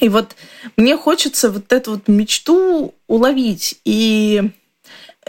[0.00, 0.34] И вот
[0.76, 3.80] мне хочется вот эту вот мечту уловить.
[3.84, 4.50] И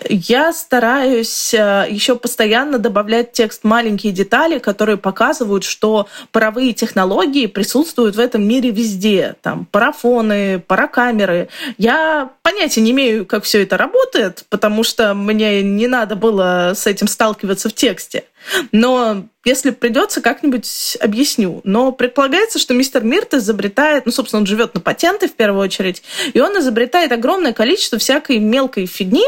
[0.09, 7.45] я стараюсь э, еще постоянно добавлять в текст маленькие детали, которые показывают, что паровые технологии
[7.45, 9.35] присутствуют в этом мире везде.
[9.41, 11.49] Там парафоны, паракамеры.
[11.77, 16.87] Я понятия не имею, как все это работает, потому что мне не надо было с
[16.87, 18.23] этим сталкиваться в тексте.
[18.71, 21.61] Но если придется, как-нибудь объясню.
[21.63, 26.01] Но предполагается, что мистер Мирт изобретает, ну, собственно, он живет на патенты в первую очередь,
[26.33, 29.25] и он изобретает огромное количество всякой мелкой фигни,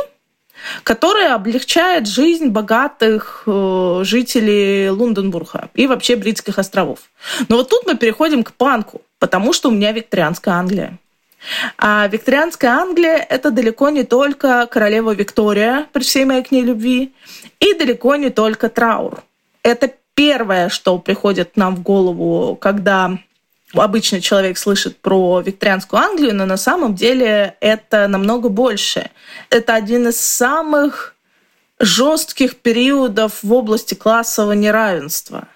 [0.84, 6.99] которая облегчает жизнь богатых э, жителей Лунденбурга и вообще Бритских островов.
[7.49, 10.97] Но вот тут мы переходим к панку, потому что у меня викторианская Англия.
[11.78, 17.13] А викторианская Англия– это далеко не только королева Виктория, при всей моей к ней любви,
[17.60, 19.23] и далеко не только траур.
[19.62, 23.17] Это первое, что приходит нам в голову, когда
[23.82, 29.10] обычный человек слышит про викторианскую Англию, но на самом деле это намного больше.
[29.50, 31.16] Это один из самых
[31.80, 35.48] жестких периодов в области классового неравенства.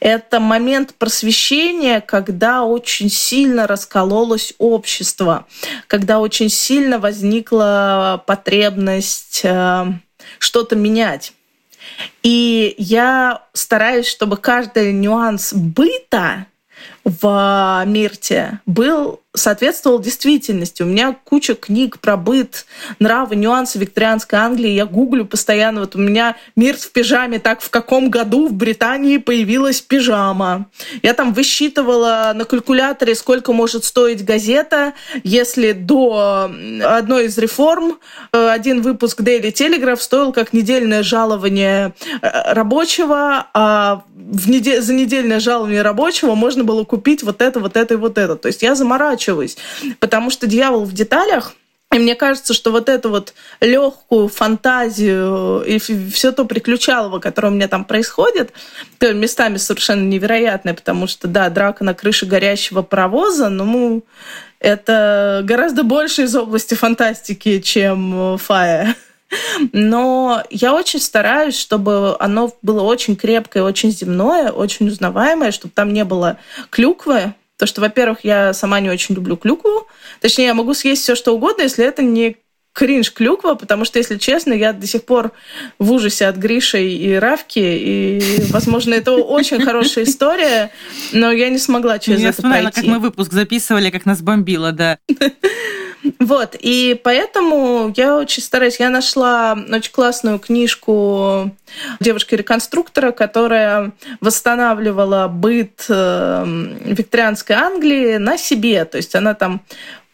[0.00, 5.46] Это момент просвещения, когда очень сильно раскололось общество,
[5.86, 9.84] когда очень сильно возникла потребность э,
[10.38, 11.34] что-то менять.
[12.22, 16.46] И я стараюсь, чтобы каждый нюанс быта
[17.06, 20.82] в Мирте был соответствовал действительности.
[20.82, 22.66] У меня куча книг про быт,
[22.98, 24.70] нравы, нюансы викторианской Англии.
[24.70, 25.80] Я гуглю постоянно.
[25.80, 27.38] Вот у меня мир в пижаме.
[27.38, 30.66] Так, в каком году в Британии появилась пижама?
[31.02, 36.50] Я там высчитывала на калькуляторе, сколько может стоить газета, если до
[36.82, 37.98] одной из реформ
[38.32, 44.94] э, один выпуск Daily Telegraph стоил как недельное жалование э, рабочего, а в недель, за
[44.94, 48.36] недельное жалование рабочего можно было купить вот это, вот это и вот это.
[48.36, 49.56] То есть я заморачиваюсь заморачиваюсь,
[50.00, 51.54] потому что дьявол в деталях.
[51.94, 57.52] И мне кажется, что вот эту вот легкую фантазию и все то приключалово, которое у
[57.52, 58.52] меня там происходит,
[58.98, 64.02] то местами совершенно невероятное, потому что, да, драка на крыше горящего паровоза, ну,
[64.58, 68.96] это гораздо больше из области фантастики, чем Фая.
[69.72, 75.92] Но я очень стараюсь, чтобы оно было очень крепкое, очень земное, очень узнаваемое, чтобы там
[75.92, 76.38] не было
[76.70, 79.86] клюквы, то, что, во-первых, я сама не очень люблю клюкву.
[80.20, 82.36] Точнее, я могу съесть все что угодно, если это не
[82.76, 85.32] кринж клюква, потому что, если честно, я до сих пор
[85.78, 90.70] в ужасе от Гриши и Равки, и, возможно, это очень хорошая история,
[91.12, 92.72] но я не смогла через я это пройти.
[92.72, 94.98] как мы выпуск записывали, как нас бомбило, да.
[96.18, 98.78] Вот, и поэтому я очень стараюсь.
[98.78, 101.50] Я нашла очень классную книжку
[102.00, 108.84] девушки-реконструктора, которая восстанавливала быт эм, викторианской Англии на себе.
[108.84, 109.62] То есть она там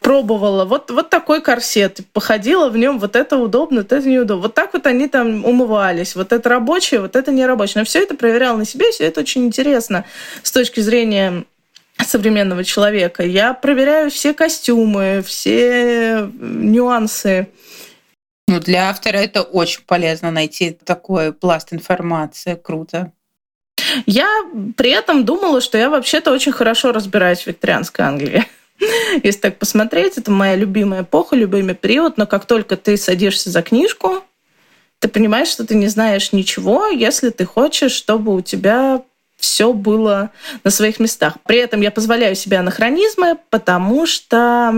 [0.03, 4.43] пробовала вот, вот такой корсет, походила в нем, вот это удобно, вот это неудобно.
[4.43, 7.81] Вот так вот они там умывались, вот это рабочее, вот это не рабочее.
[7.81, 10.05] Но все это проверяла на себе, все это очень интересно
[10.43, 11.45] с точки зрения
[11.99, 13.23] современного человека.
[13.23, 17.49] Я проверяю все костюмы, все нюансы.
[18.49, 22.55] Ну, для автора это очень полезно найти такой пласт информации.
[22.55, 23.13] Круто.
[24.07, 24.29] Я
[24.77, 28.45] при этом думала, что я вообще-то очень хорошо разбираюсь в викторианской Англии.
[29.23, 33.63] Если так посмотреть, это моя любимая эпоха, любимый период, но как только ты садишься за
[33.63, 34.23] книжку,
[34.99, 39.03] ты понимаешь, что ты не знаешь ничего, если ты хочешь, чтобы у тебя
[39.43, 40.31] все было
[40.63, 41.35] на своих местах.
[41.45, 44.73] При этом я позволяю себе анахронизмы, потому что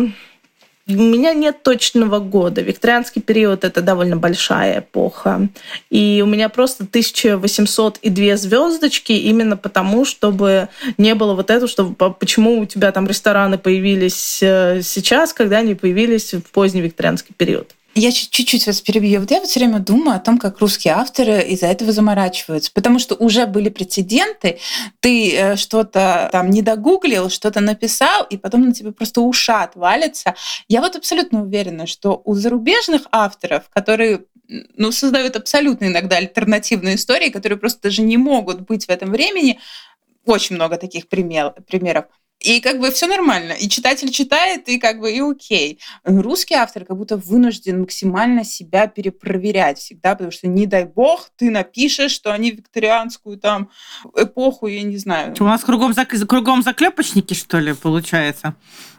[0.88, 2.62] у меня нет точного года.
[2.62, 5.48] Викторианский период— это довольно большая эпоха.
[5.90, 11.68] И у меня просто 1800 и две звездочки именно потому, чтобы не было вот этого,
[11.68, 17.34] что почему у тебя там рестораны появились э, сейчас, когда они появились в поздний викторианский
[17.36, 17.74] период.
[17.94, 19.20] Я чуть-чуть вас перебью.
[19.20, 22.72] Вот я все время думаю о том, как русские авторы из-за этого заморачиваются.
[22.72, 24.58] Потому что уже были прецеденты,
[25.00, 30.34] ты э, что-то там не догуглил, что-то написал, и потом на тебя просто ушат валится.
[30.66, 37.30] Я вот абсолютно уверена, что у зарубежных авторов, которые ну, создают абсолютно иногда альтернативные истории,
[37.30, 39.60] которые просто даже не могут быть в этом времени,
[40.24, 42.06] очень много таких пример, примеров.
[42.40, 43.52] И как бы все нормально.
[43.52, 45.80] И читатель читает, и как бы и окей.
[46.04, 51.50] Русский автор как будто вынужден максимально себя перепроверять всегда, потому что не дай бог ты
[51.50, 53.70] напишешь, что они викторианскую там
[54.14, 55.34] эпоху, я не знаю.
[55.40, 58.54] У нас кругом, зак- кругом заклепочники, что ли, получается?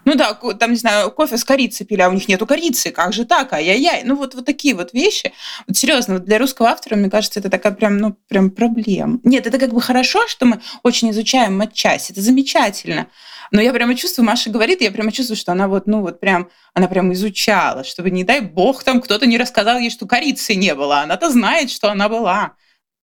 [0.06, 2.92] Ну да, там, не знаю, кофе с корицей пили, а у них нету корицы.
[2.92, 3.54] Как же так?
[3.54, 4.04] Ай-яй-яй.
[4.06, 5.34] Ну вот, вот такие вот вещи.
[5.68, 9.20] Вот серьезно, вот для русского автора, мне кажется, это такая прям, ну, прям проблема.
[9.24, 12.12] Нет, это как бы хорошо, что мы очень изучаем матчасть.
[12.12, 13.08] Это замечательно.
[13.52, 16.50] Но я прямо чувствую, Маша говорит, я прямо чувствую, что она вот, ну вот прям,
[16.74, 20.74] она прям изучала, чтобы, не дай бог, там кто-то не рассказал ей, что корицы не
[20.76, 21.02] было.
[21.02, 22.54] Она-то знает, что она была.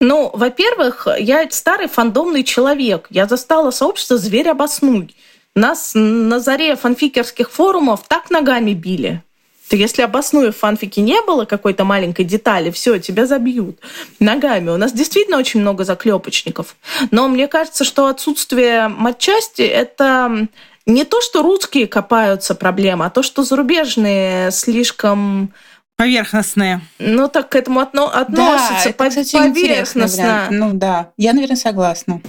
[0.00, 3.06] Ну, во-первых, я старый фандомный человек.
[3.10, 5.14] Я застала сообщество «Зверь обоснуй».
[5.54, 9.22] Нас на заре фанфикерских форумов так ногами били.
[9.68, 13.78] То если обоснуя в фанфике не было какой-то маленькой детали, все, тебя забьют
[14.20, 14.70] ногами.
[14.70, 16.76] У нас действительно очень много заклепочников.
[17.10, 20.46] Но мне кажется, что отсутствие матчасти— это
[20.84, 25.52] не то, что русские копаются проблема, а то, что зарубежные слишком
[25.96, 26.80] Поверхностные.
[26.98, 30.48] Ну, так к этому отно- относятся да, это, кстати, поверхностно.
[30.50, 32.20] Ну да, я, наверное, согласна.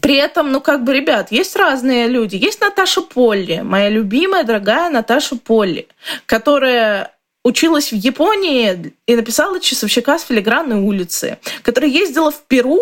[0.00, 2.36] При этом, ну как бы, ребят, есть разные люди.
[2.36, 5.88] Есть Наташа Полли, моя любимая, дорогая Наташа Полли,
[6.26, 7.12] которая
[7.44, 12.80] училась в Японии и написала часовщика с филигранной улицы, которая ездила в Перу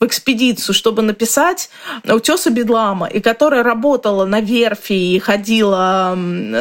[0.00, 1.70] в экспедицию, чтобы написать
[2.04, 6.16] «Утесы Бедлама», и которая работала на верфи и ходила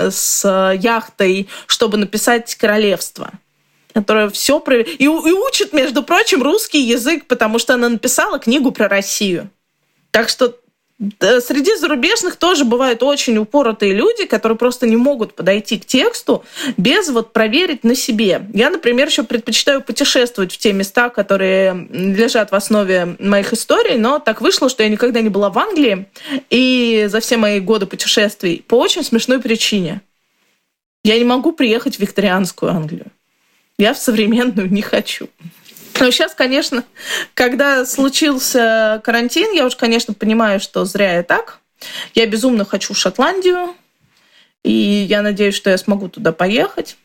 [0.09, 3.31] с яхтой, чтобы написать «Королевство»
[3.93, 4.81] которая все про...
[4.81, 9.49] И, и учит, между прочим, русский язык, потому что она написала книгу про Россию.
[10.15, 10.55] Так что
[11.19, 16.45] Среди зарубежных тоже бывают очень упоротые люди, которые просто не могут подойти к тексту
[16.77, 18.47] без вот проверить на себе.
[18.53, 24.19] Я, например, еще предпочитаю путешествовать в те места, которые лежат в основе моих историй, но
[24.19, 26.05] так вышло, что я никогда не была в Англии
[26.49, 29.99] и за все мои годы путешествий по очень смешной причине.
[31.03, 33.07] Я не могу приехать в викторианскую Англию.
[33.77, 35.27] Я в современную не хочу.
[35.99, 36.83] Но сейчас, конечно,
[37.33, 41.59] когда случился карантин, я уж, конечно, понимаю, что зря я так.
[42.13, 43.75] Я безумно хочу в Шотландию,
[44.63, 46.97] и я надеюсь, что я смогу туда поехать.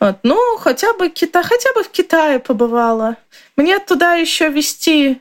[0.00, 0.18] Вот.
[0.22, 3.16] Ну, хотя бы Китай, хотя бы в Китае побывала.
[3.56, 5.20] Мне туда еще вести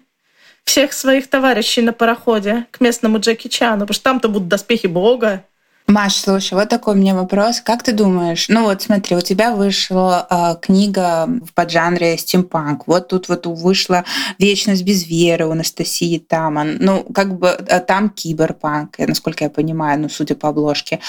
[0.63, 5.45] всех своих товарищей на пароходе к местному Джеки Чану, потому что там-то будут доспехи Бога,
[5.87, 7.59] Маш, слушай, вот такой у меня вопрос.
[7.59, 8.47] Как ты думаешь?
[8.47, 12.87] Ну вот смотри, у тебя вышла э, книга в поджанре стимпанк.
[12.87, 14.05] Вот тут вот вышла
[14.39, 16.77] «Вечность без веры» у Анастасии Таман.
[16.79, 20.99] Ну, как бы а там киберпанк, насколько я понимаю, ну, судя по обложке.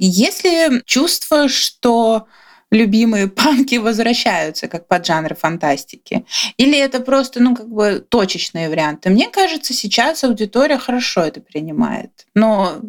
[0.00, 2.26] Есть ли чувство, что
[2.72, 6.26] любимые панки возвращаются как поджанры фантастики?
[6.56, 9.10] Или это просто, ну, как бы точечные варианты?
[9.10, 12.26] Мне кажется, сейчас аудитория хорошо это принимает.
[12.34, 12.80] Но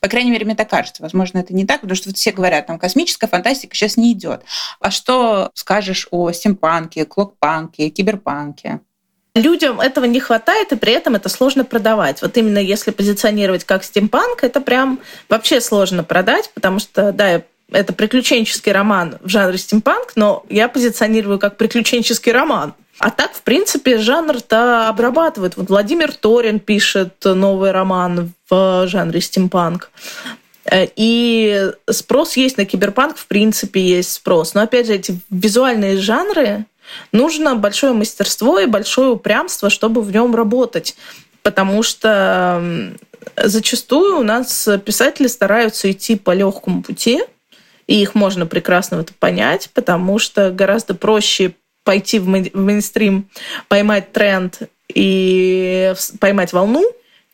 [0.00, 1.02] по крайней мере, мне так кажется.
[1.02, 4.42] Возможно, это не так, потому что вот все говорят, там космическая фантастика сейчас не идет.
[4.80, 8.80] А что скажешь о стимпанке, клокпанке, киберпанке?
[9.34, 12.22] Людям этого не хватает, и при этом это сложно продавать.
[12.22, 17.92] Вот именно если позиционировать как стимпанк, это прям вообще сложно продать, потому что, да, это
[17.92, 22.74] приключенческий роман в жанре стимпанк, но я позиционирую как приключенческий роман.
[22.98, 25.56] А так, в принципе, жанр-то обрабатывает.
[25.56, 29.90] Вот Владимир Торин пишет новый роман в жанре стимпанк.
[30.64, 34.54] Э, и спрос есть на киберпанк, в принципе, есть спрос.
[34.54, 36.64] Но, опять же, эти визуальные жанры,
[37.12, 40.96] нужно большое мастерство и большое упрямство, чтобы в нем работать.
[41.42, 42.92] Потому что
[43.36, 47.22] зачастую у нас писатели стараются идти по легкому пути,
[47.86, 51.54] и их можно прекрасно это понять, потому что гораздо проще
[51.86, 53.30] пойти в мейнстрим,
[53.68, 54.58] поймать тренд
[54.92, 56.84] и поймать волну,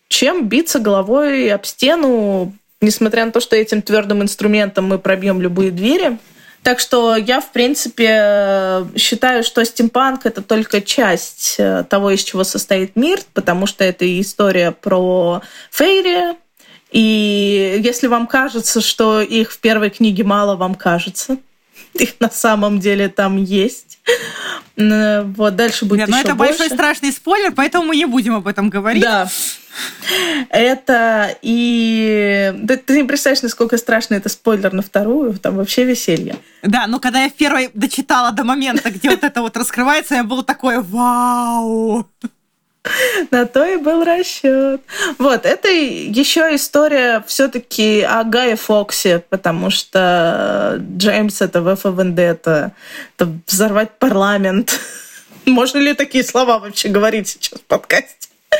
[0.09, 5.70] чем биться головой об стену, несмотря на то, что этим твердым инструментом мы пробьем любые
[5.70, 6.18] двери.
[6.62, 12.44] Так что я, в принципе, считаю, что стимпанк— это только часть э, того, из чего
[12.44, 15.40] состоит мир, потому что это история про
[15.70, 16.36] фейри,
[16.92, 21.38] и если вам кажется, что их в первой книге мало, вам кажется.
[21.94, 23.91] Их на самом деле там есть.
[24.76, 26.59] Вот, дальше будет Нет, еще но это больше.
[26.59, 29.03] большой страшный спойлер, поэтому мы не будем об этом говорить.
[29.03, 29.28] Да.
[30.50, 32.53] Это и...
[32.57, 36.36] Да, ты не представляешь, насколько страшно это спойлер на вторую, там вообще веселье.
[36.62, 40.24] Да, но когда я в первой дочитала до момента, где вот это вот раскрывается, я
[40.24, 42.07] было такое «Вау!»
[43.30, 44.80] На то и был расчет.
[45.18, 52.72] Вот, это еще история все-таки о Гае Фоксе, потому что Джеймс это ВФ Вендетта,
[53.16, 54.80] это взорвать парламент.
[55.47, 58.28] Можно ли такие слова вообще говорить сейчас в подкасте?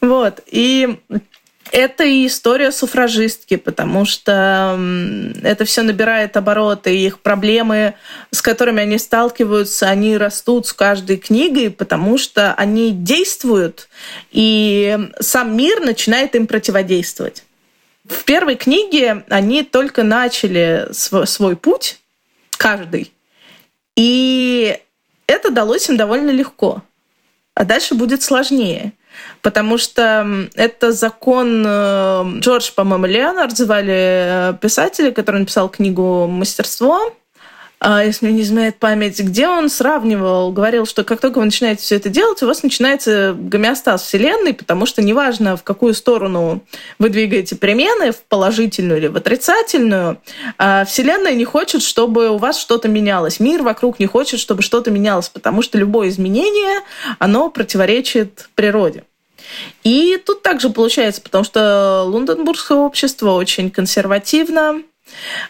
[0.00, 0.98] Вот, и
[1.72, 4.78] это и история суфражистки, потому что
[5.42, 7.94] это все набирает обороты, и их проблемы,
[8.30, 13.88] с которыми они сталкиваются, они растут с каждой книгой, потому что они действуют,
[14.30, 17.44] и сам мир начинает им противодействовать.
[18.04, 22.00] В первой книге они только начали свой, свой путь,
[22.58, 23.12] каждый,
[23.96, 24.78] и
[25.26, 26.82] это далось им довольно легко.
[27.54, 28.92] А дальше будет сложнее
[29.42, 37.12] потому что это закон э, Джордж, по-моему, Леонард звали э, писателя, который написал книгу «Мастерство»,
[37.84, 41.96] если мне не изменяет память, где он сравнивал, говорил, что как только вы начинаете все
[41.96, 46.62] это делать, у вас начинается гомеостаз Вселенной, потому что неважно, в какую сторону
[47.00, 50.20] вы двигаете перемены, в положительную или в отрицательную,
[50.58, 53.40] а, Вселенная не хочет, чтобы у вас что-то менялось.
[53.40, 56.82] Мир вокруг не хочет, чтобы что-то менялось, потому что любое изменение,
[57.18, 59.02] оно противоречит природе.
[59.82, 64.82] И тут также получается, потому что Лунденбургское общество очень консервативно,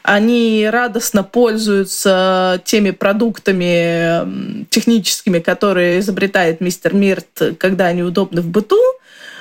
[0.02, 8.80] они радостно пользуются теми продуктами техническими, которые изобретает мистер Мирт, когда они удобны в быту.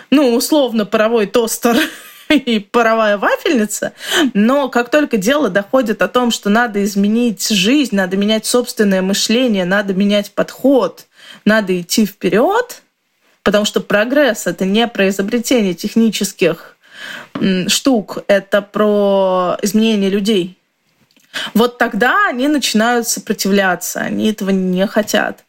[0.09, 1.77] Ну, условно, паровой тостер
[2.29, 3.93] и паровая вафельница,
[4.33, 9.65] но как только дело доходит о том, что надо изменить жизнь, надо менять собственное мышление,
[9.65, 11.05] надо менять подход,
[11.45, 12.81] надо идти вперед,
[13.43, 16.77] потому что прогресс это не про изобретение технических
[17.67, 20.57] штук, это про изменение людей.
[21.53, 25.43] Вот тогда они начинают сопротивляться, они этого не хотят.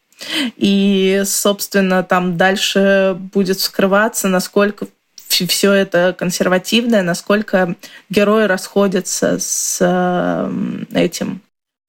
[0.55, 4.87] И, собственно, там дальше будет скрываться, насколько
[5.27, 7.75] все это консервативное, насколько
[8.09, 10.51] герои расходятся с э,
[10.93, 11.41] этим.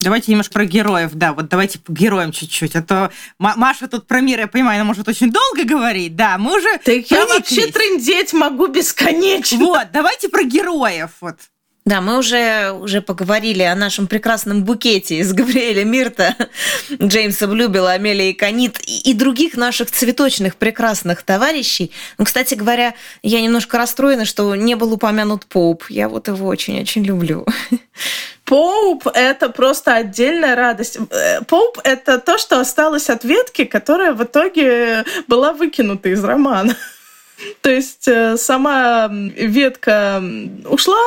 [0.05, 4.21] Давайте немножко про героев, да, вот давайте по героям чуть-чуть, а то Маша тут про
[4.21, 8.31] мир, я понимаю, она может очень долго говорить, да, мы уже Так я вообще трындеть
[8.31, 9.57] могу бесконечно.
[9.57, 11.37] Вот, давайте про героев, вот.
[11.85, 16.35] Да, мы уже, уже поговорили о нашем прекрасном букете из Габриэля Мирта,
[16.91, 21.91] Джеймса Блюбела, Амелии Канит и, и других наших цветочных прекрасных товарищей.
[22.17, 25.83] Ну, кстати говоря, я немножко расстроена, что не был упомянут Поуп.
[25.89, 27.45] Я вот его очень-очень люблю.
[28.45, 30.97] Поуп— это просто отдельная радость.
[31.11, 36.75] Э, Поуп— это то, что осталось от ветки, которая в итоге была выкинута из романа.
[37.61, 40.23] То есть э, сама ветка
[40.65, 40.97] ушла,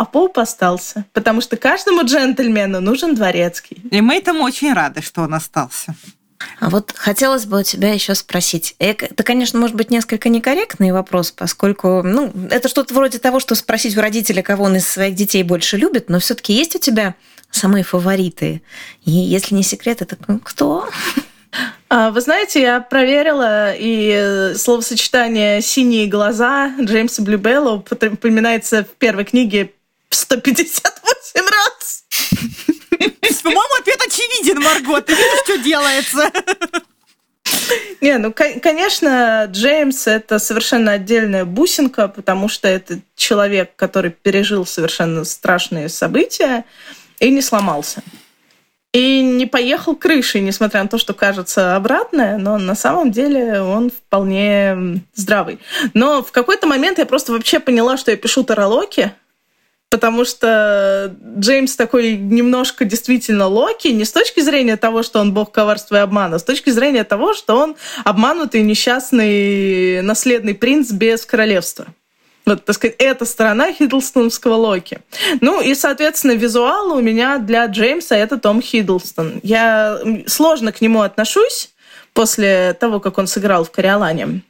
[0.00, 3.82] а поп остался, потому что каждому джентльмену нужен дворецкий.
[3.90, 5.94] И мы этому очень рады, что он остался.
[6.58, 8.76] А вот хотелось бы у тебя еще спросить.
[8.78, 13.94] Это, конечно, может быть несколько некорректный вопрос, поскольку ну, это что-то вроде того, что спросить
[13.94, 17.14] у родителя, кого он из своих детей больше любит, но все-таки есть у тебя
[17.50, 18.62] самые фавориты?
[19.04, 20.88] И если не секрет, это кто?
[21.90, 29.72] А, вы знаете, я проверила, и словосочетание «синие глаза» Джеймса Блюбелла упоминается в первой книге
[30.10, 32.04] 158 раз.
[33.42, 35.00] По-моему, ответ очевиден, Марго.
[35.00, 36.30] Ты видишь, что делается?
[38.00, 45.24] Не, ну, конечно, Джеймс— это совершенно отдельная бусинка, потому что это человек, который пережил совершенно
[45.24, 46.64] страшные события
[47.18, 48.02] и не сломался.
[48.92, 53.90] И не поехал крышей, несмотря на то, что кажется обратное, но на самом деле он
[53.90, 55.60] вполне здравый.
[55.94, 59.12] Но в какой-то момент я просто вообще поняла, что я пишу таролоки,
[59.90, 65.50] потому что Джеймс такой немножко действительно Локи, не с точки зрения того, что он бог
[65.50, 71.26] коварства и обмана, а с точки зрения того, что он обманутый несчастный наследный принц без
[71.26, 71.88] королевства.
[72.46, 75.00] Вот, так сказать, эта сторона Хиддлстонского Локи.
[75.40, 79.40] Ну и, соответственно, визуал у меня для Джеймса это Том Хиддлстон.
[79.42, 81.70] Я сложно к нему отношусь
[82.14, 84.42] после того, как он сыграл в «Кориолане»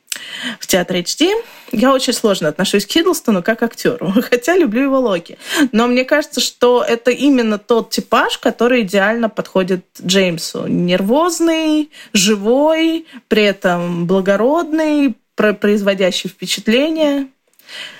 [0.58, 1.32] в театре HD.
[1.72, 5.38] Я очень сложно отношусь к Хиддлстону как актеру, хотя люблю его Локи.
[5.72, 10.66] Но мне кажется, что это именно тот типаж, который идеально подходит Джеймсу.
[10.66, 17.28] Нервозный, живой, при этом благородный, производящий впечатление.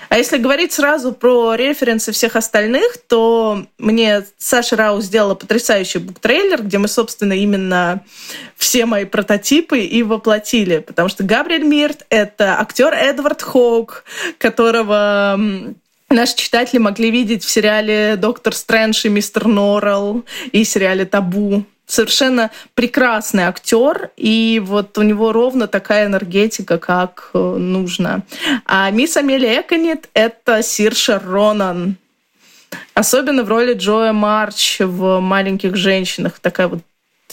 [0.09, 6.63] А если говорить сразу про референсы всех остальных, то мне Саша Рау сделала потрясающий буктрейлер,
[6.63, 8.03] где мы, собственно, именно
[8.57, 10.79] все мои прототипы и воплотили.
[10.79, 14.03] Потому что Габриэль Мирт— это актер Эдвард Хоук,
[14.37, 15.39] которого
[16.09, 22.51] наши читатели могли видеть в сериале «Доктор Стрэндж» и «Мистер Норрелл» и сериале «Табу» совершенно
[22.73, 28.23] прекрасный актер, и вот у него ровно такая энергетика, как э, нужно.
[28.65, 31.97] А мисс Амелия Эконит— это Сирша Ронан.
[32.93, 36.39] Особенно в роли Джоя Марч в «Маленьких женщинах».
[36.39, 36.79] Такая вот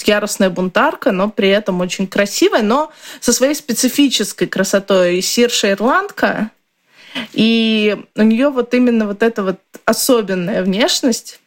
[0.04, 2.90] яростная бунтарка, но при этом очень красивая, но
[3.20, 5.20] со своей специфической красотой.
[5.20, 6.50] Сирша ирландка,
[7.32, 11.40] и у нее вот именно вот эта вот особенная внешность,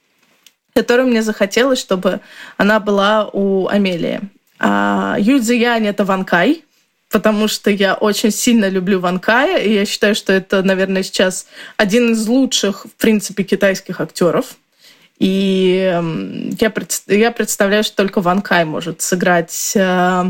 [0.74, 2.20] которой мне захотелось, чтобы
[2.58, 4.22] она была у Амелии.
[4.60, 6.64] А Юдзи Янь— это Ванкай,
[7.10, 11.48] потому что я очень сильно люблю Ванкая, и я считаю, что это, наверное, сейчас
[11.78, 14.56] один из лучших, в принципе, китайских актеров.
[15.22, 16.02] И
[16.60, 20.24] я, пред, я представляю, что только Ван Кай может сыграть э,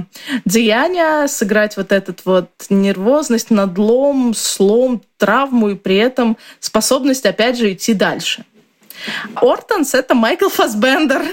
[0.44, 7.72] деяния, сыграть вот этот вот нервозность, надлом, слом, травму и при этом способность, опять же,
[7.72, 8.44] идти дальше.
[9.36, 11.24] Ортонс— это Майкл Фасбендер,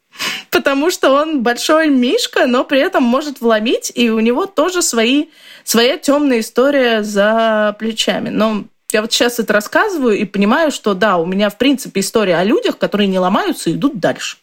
[0.50, 5.26] потому что он большой мишка, но при этом может вломить, и у него тоже свои,
[5.64, 8.28] своя темная история за плечами.
[8.28, 12.36] Но я вот сейчас это рассказываю и понимаю, что да, у меня в принципе история
[12.36, 14.38] о людях, которые не ломаются и идут дальше.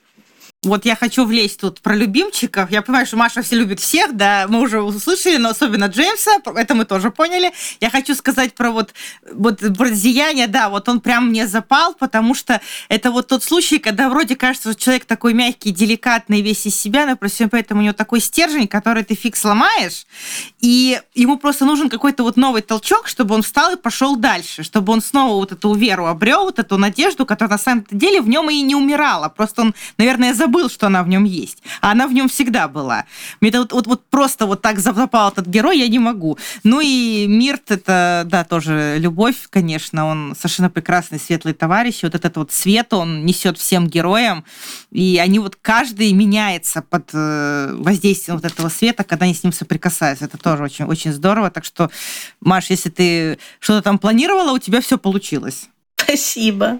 [0.67, 2.69] Вот я хочу влезть тут про любимчиков.
[2.69, 6.75] Я понимаю, что Маша все любит всех, да, мы уже услышали, но особенно Джеймса, это
[6.75, 7.51] мы тоже поняли.
[7.79, 8.93] Я хочу сказать про вот,
[9.31, 13.79] вот про зияние, да, вот он прям мне запал, потому что это вот тот случай,
[13.79, 17.83] когда вроде кажется, что человек такой мягкий, деликатный, весь из себя, но всем поэтому у
[17.83, 20.05] него такой стержень, который ты фиг сломаешь,
[20.59, 24.91] и ему просто нужен какой-то вот новый толчок, чтобы он встал и пошел дальше, чтобы
[24.91, 28.49] он снова вот эту веру обрел, вот эту надежду, которая на самом деле в нем
[28.49, 29.29] и не умирала.
[29.29, 31.63] Просто он, наверное, забыл забыл, что она в нем есть.
[31.81, 33.05] А она в нем всегда была.
[33.41, 36.37] Мне это вот, вот, вот просто вот так запал этот герой, я не могу.
[36.63, 42.03] Ну и Мирт, это, да, тоже любовь, конечно, он совершенно прекрасный, светлый товарищ.
[42.03, 44.43] Вот этот вот свет он несет всем героям,
[44.91, 49.53] и они вот каждый меняется под э, воздействием вот этого света, когда они с ним
[49.53, 50.25] соприкасаются.
[50.25, 51.49] Это тоже очень, очень здорово.
[51.49, 51.89] Так что,
[52.41, 55.67] Маш, если ты что-то там планировала, у тебя все получилось.
[55.95, 56.79] Спасибо.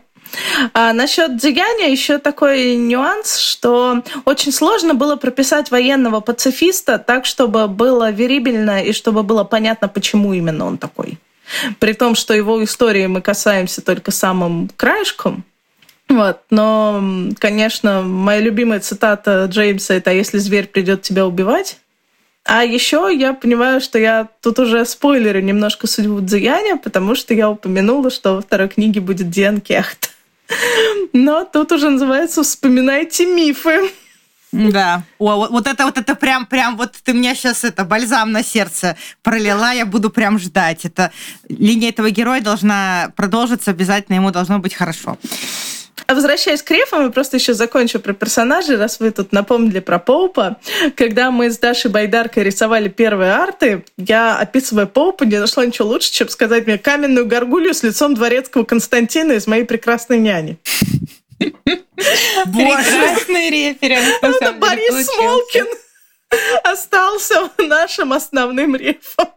[0.74, 7.68] А насчет Дзиганя еще такой нюанс, что очень сложно было прописать военного пацифиста так, чтобы
[7.68, 11.18] было верибельно и чтобы было понятно, почему именно он такой.
[11.80, 15.44] При том, что его истории мы касаемся только самым краешком.
[16.10, 16.40] Вот.
[16.50, 17.04] Но,
[17.40, 21.80] конечно, моя любимая цитата Джеймса это «Если зверь придет тебя убивать»,
[22.48, 27.50] а еще я понимаю, что я тут уже спойлерю немножко судьбу Дзияня, потому что я
[27.50, 30.12] упомянула, что во второй книге будет Диан Кехт.
[31.14, 33.92] Но тут уже называется «Вспоминайте мифы».
[34.52, 35.04] Да.
[35.20, 38.44] О, вот, вот это вот это прям прям вот ты мне сейчас это бальзам на
[38.44, 40.86] сердце пролила, я буду прям ждать.
[40.86, 41.12] Это
[41.50, 45.18] линия этого героя должна продолжиться обязательно, ему должно быть хорошо.
[46.06, 50.00] А возвращаясь к рефам, я просто еще закончу про персонажей, раз вы тут напомнили про
[50.00, 50.58] Поупа.
[50.96, 56.12] Когда мы с Дашей Байдаркой рисовали первые арты, я, описывая Поупа, не нашла ничего лучше,
[56.12, 60.58] чем сказать мне каменную горгулью с лицом дворецкого Константина из «Моей прекрасной няни».
[61.38, 64.18] Прекрасный референс.
[64.22, 65.68] Это Борис Смолкин
[66.64, 69.37] остался нашим основным рефом.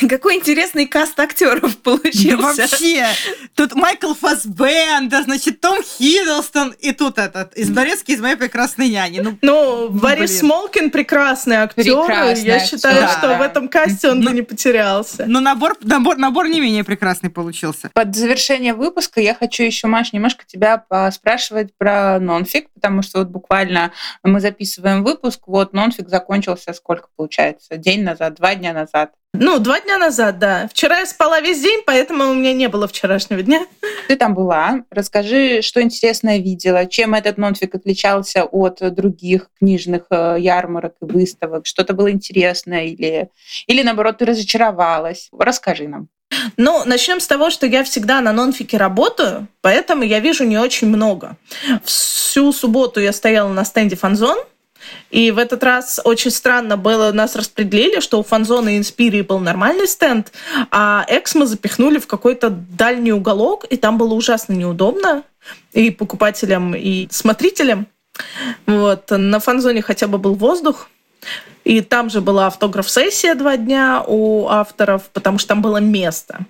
[0.08, 2.36] Какой интересный каст актеров получился.
[2.36, 3.06] Да вообще.
[3.54, 9.20] Тут Майкл Фасбендер, значит, Том Хиддлстон и тут этот, из Борецки, из моей прекрасной няни.
[9.20, 10.40] Ну, ну Борис блин.
[10.40, 11.84] Смолкин прекрасный актер.
[11.84, 12.68] Прекрасный Я актер.
[12.68, 13.08] считаю, да.
[13.08, 15.24] что в этом касте он но, бы не потерялся.
[15.26, 17.90] Но набор, набор, набор не менее прекрасный получился.
[17.94, 23.28] Под завершение выпуска я хочу еще, Маш, немножко тебя спрашивать про нонфик, потому что вот
[23.28, 23.92] буквально
[24.22, 27.76] мы записываем выпуск, вот нонфик закончился сколько получается?
[27.76, 29.12] День назад, два дня назад.
[29.38, 30.68] Ну, два дня назад, да.
[30.68, 33.66] Вчера я спала весь день, поэтому у меня не было вчерашнего дня.
[34.08, 34.84] Ты там была.
[34.90, 41.66] Расскажи, что интересное видела, чем этот нонфик отличался от других книжных э, ярмарок и выставок,
[41.66, 43.28] что-то было интересное или,
[43.66, 45.28] или наоборот, ты разочаровалась.
[45.36, 46.08] Расскажи нам.
[46.56, 50.88] Ну, начнем с того, что я всегда на нонфике работаю, поэтому я вижу не очень
[50.88, 51.36] много.
[51.84, 54.38] Всю субботу я стояла на стенде Фанзон,
[55.10, 59.38] и в этот раз очень странно было, нас распределили, что у Фанзона и Инспирии был
[59.38, 60.32] нормальный стенд,
[60.70, 65.22] а Эксмо запихнули в какой-то дальний уголок, и там было ужасно неудобно
[65.72, 67.86] и покупателям, и смотрителям.
[68.66, 69.10] Вот.
[69.10, 70.88] На Фанзоне хотя бы был воздух,
[71.64, 76.46] и там же была автограф-сессия два дня у авторов, потому что там было место.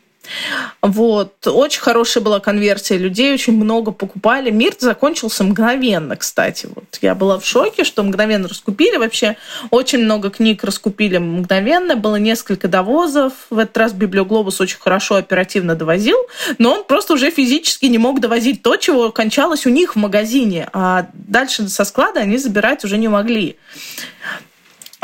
[0.83, 1.47] Вот.
[1.47, 4.51] Очень хорошая была конверсия людей, очень много покупали.
[4.51, 6.69] Мир закончился мгновенно, кстати.
[6.75, 6.99] Вот.
[7.03, 8.97] Я была в шоке, что мгновенно раскупили.
[8.97, 9.37] Вообще
[9.71, 11.97] очень много книг раскупили мгновенно.
[11.97, 13.33] Было несколько довозов.
[13.51, 16.19] В этот раз Библиоглобус очень хорошо, оперативно довозил.
[16.59, 20.69] Но он просто уже физически не мог довозить то, чего кончалось у них в магазине.
[20.73, 23.57] А дальше со склада они забирать уже не могли.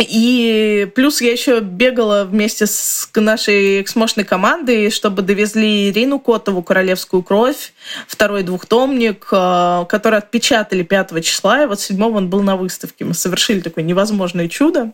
[0.08, 7.22] И плюс я еще бегала вместе с нашей эксмошной командой, чтобы довезли Ирину Котову «Королевскую
[7.22, 7.72] кровь»,
[8.06, 13.04] второй двухтомник, э, который отпечатали 5 числа, и вот 7 он был на выставке.
[13.04, 14.92] Мы совершили такое невозможное чудо.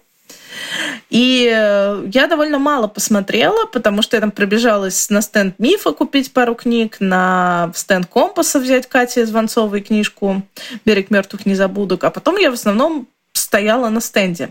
[1.10, 6.32] И э, я довольно мало посмотрела, потому что я там пробежалась на стенд Мифа купить
[6.32, 10.42] пару книг, на стенд Компаса взять Катя Звонцовой книжку
[10.84, 13.08] «Берег мертвых незабудок», а потом я в основном
[13.48, 14.50] стояла на стенде.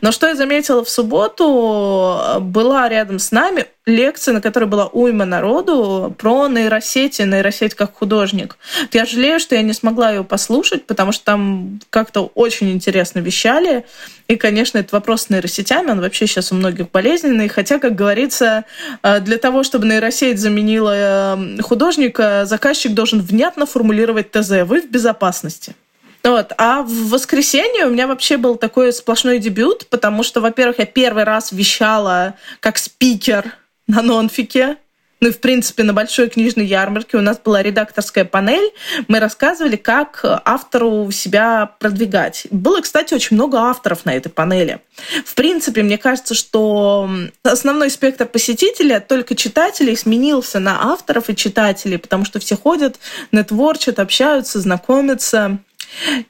[0.00, 5.24] Но что я заметила в субботу, была рядом с нами лекция, на которой была уйма
[5.24, 8.56] народу про нейросети, нейросеть как художник.
[8.90, 13.84] Я жалею, что я не смогла ее послушать, потому что там как-то очень интересно вещали.
[14.26, 17.46] И, конечно, этот вопрос с нейросетями, он вообще сейчас у многих болезненный.
[17.46, 18.64] Хотя, как говорится,
[19.04, 24.64] э, для того, чтобы нейросеть заменила э, художника, заказчик должен внятно формулировать ТЗ.
[24.64, 25.76] Вы в безопасности.
[26.24, 26.52] Вот.
[26.56, 31.24] А в воскресенье у меня вообще был такой сплошной дебют, потому что, во-первых, я первый
[31.24, 33.52] раз вещала как спикер
[33.86, 34.76] на нонфике.
[35.20, 38.72] Ну и, в принципе, на большой книжной ярмарке у нас была редакторская панель.
[39.06, 42.48] Мы рассказывали, как автору себя продвигать.
[42.50, 44.80] Было, кстати, очень много авторов на этой панели.
[45.24, 47.08] В принципе, мне кажется, что
[47.44, 52.98] основной спектр посетителей только читателей сменился на авторов и читателей, потому что все ходят,
[53.30, 55.58] нетворчат, общаются, знакомятся.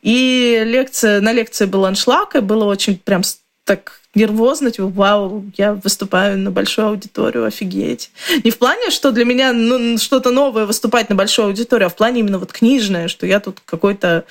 [0.02, 3.22] И лекция, на лекции был аншлаг, и было очень прям
[3.64, 8.10] так нервозно, типа, вау, я выступаю на большую аудиторию, офигеть.
[8.44, 11.96] Не в плане, что для меня ну, что-то новое выступать на большую аудиторию, а в
[11.96, 14.24] плане именно вот книжное, что я тут какой-то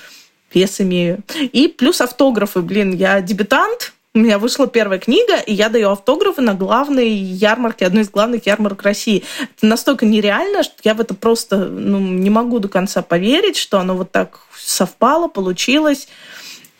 [0.53, 1.19] вес имею.
[1.39, 2.61] И плюс автографы.
[2.61, 7.86] Блин, я дебютант, у меня вышла первая книга, и я даю автографы на главной ярмарке,
[7.86, 9.24] одной из главных ярмарок России.
[9.39, 13.80] Это настолько нереально, что я в это просто ну, не могу до конца поверить, что
[13.80, 16.09] оно вот так совпало, получилось,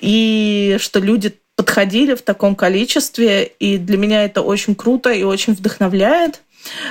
[0.02, 5.54] и что люди подходили в таком количестве, и для меня это очень круто и очень
[5.54, 6.42] вдохновляет,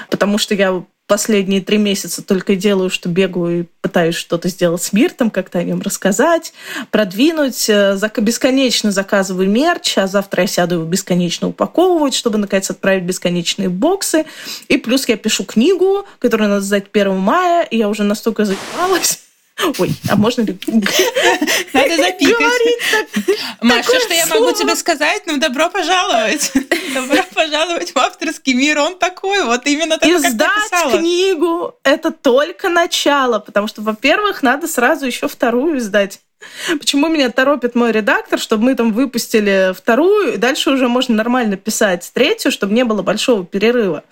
[0.09, 4.93] потому что я последние три месяца только делаю, что бегаю и пытаюсь что-то сделать с
[4.93, 6.53] Миртом, как-то о нем рассказать,
[6.93, 7.69] продвинуть.
[7.69, 13.69] Э, бесконечно заказываю мерч, а завтра я сяду его бесконечно упаковывать, чтобы, наконец, отправить бесконечные
[13.69, 14.25] боксы.
[14.69, 19.19] И плюс я пишу книгу, которую надо сдать 1 мая, и я уже настолько заебалась,
[19.79, 20.59] Ой, а можно ли
[21.73, 22.63] Надо запикать.
[23.61, 25.23] Маша, что я могу тебе сказать?
[25.27, 26.53] Ну, добро пожаловать.
[26.95, 28.79] Добро пожаловать в авторский мир.
[28.79, 34.67] Он такой, вот именно так, как Издать книгу– это только начало, потому что, во-первых, надо
[34.67, 36.21] сразу еще вторую издать.
[36.79, 41.57] Почему меня торопит мой редактор, чтобы мы там выпустили вторую, и дальше уже можно нормально
[41.57, 44.05] писать третью, чтобы не было большого перерыва.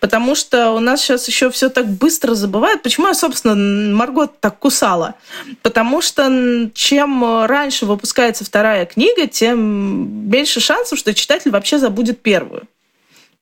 [0.00, 2.82] Потому что у нас сейчас еще все так быстро забывают.
[2.82, 3.54] Почему я, собственно,
[3.94, 5.14] Маргот так кусала?
[5.62, 12.68] Потому что чем раньше выпускается вторая книга, тем меньше шансов, что читатель вообще забудет первую.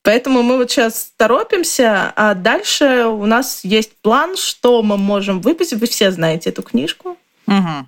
[0.03, 5.79] Поэтому мы вот сейчас торопимся, а дальше у нас есть план, что мы можем выпустить.
[5.79, 7.19] Вы все знаете эту книжку.
[7.47, 7.87] Угу.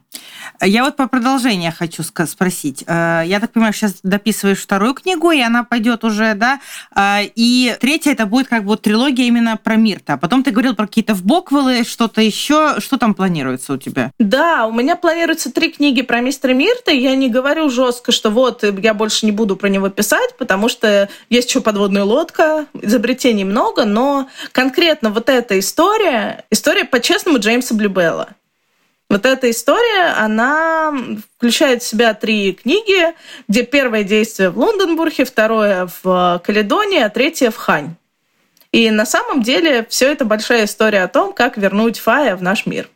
[0.64, 2.84] Я вот по продолжению хочу спросить.
[2.86, 6.60] Э, я так понимаю, сейчас дописываешь вторую книгу, и она пойдет уже, да?
[6.94, 10.16] Э, и третья это будет как бы трилогия именно про Мирта.
[10.16, 12.76] Потом ты говорил про какие-то вбоквелы, что-то еще.
[12.78, 14.12] Что там планируется у тебя?
[14.20, 16.92] Да, у меня планируется три книги про мистера Мирта.
[16.92, 21.08] Я не говорю жестко, что вот я больше не буду про него писать, потому что
[21.28, 28.28] есть еще подводная лодка, изобретений много, но конкретно вот эта история, история по-честному Джеймса Блюбелла.
[29.12, 30.90] Вот эта история, она
[31.36, 33.12] включает в себя три книги,
[33.46, 37.96] где первое действие в Лондонбурге, второе в Каледонии, а третье в Хань.
[38.70, 42.64] И на самом деле все это большая история о том, как вернуть Фая в наш
[42.64, 42.88] мир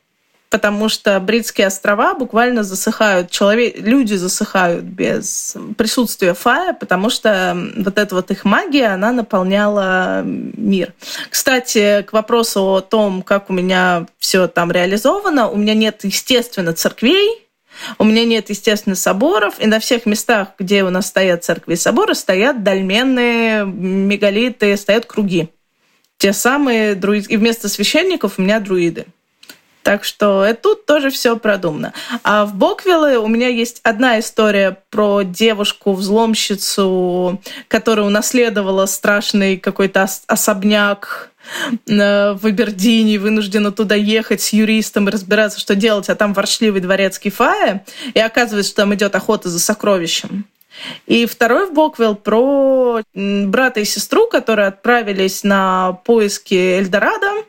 [0.57, 7.99] потому что Бритские острова буквально засыхают, человек, люди засыхают без присутствия Фая, потому что вот
[7.99, 10.95] эта вот их магия, она наполняла мир.
[11.29, 16.73] Кстати, к вопросу о том, как у меня все там реализовано, у меня нет, естественно,
[16.73, 17.47] церквей,
[17.99, 21.77] у меня нет, естественно, соборов, и на всех местах, где у нас стоят церкви и
[21.77, 25.51] соборы, стоят дольменные мегалиты, стоят круги.
[26.17, 27.27] Те самые друиды.
[27.35, 29.05] И вместо священников у меня друиды.
[29.87, 31.93] Так что и тут тоже все продумано.
[32.25, 41.31] А в Боквилле у меня есть одна история про девушку-взломщицу, которая унаследовала страшный какой-то особняк
[41.87, 46.81] э, в Абердине, вынуждена туда ехать с юристом и разбираться, что делать, а там воршливый
[46.81, 50.47] дворецкий Фая, и оказывается, что там идет охота за сокровищем.
[51.07, 57.45] И второй в Боквилл про брата и сестру, которые отправились на поиски Эльдорадо,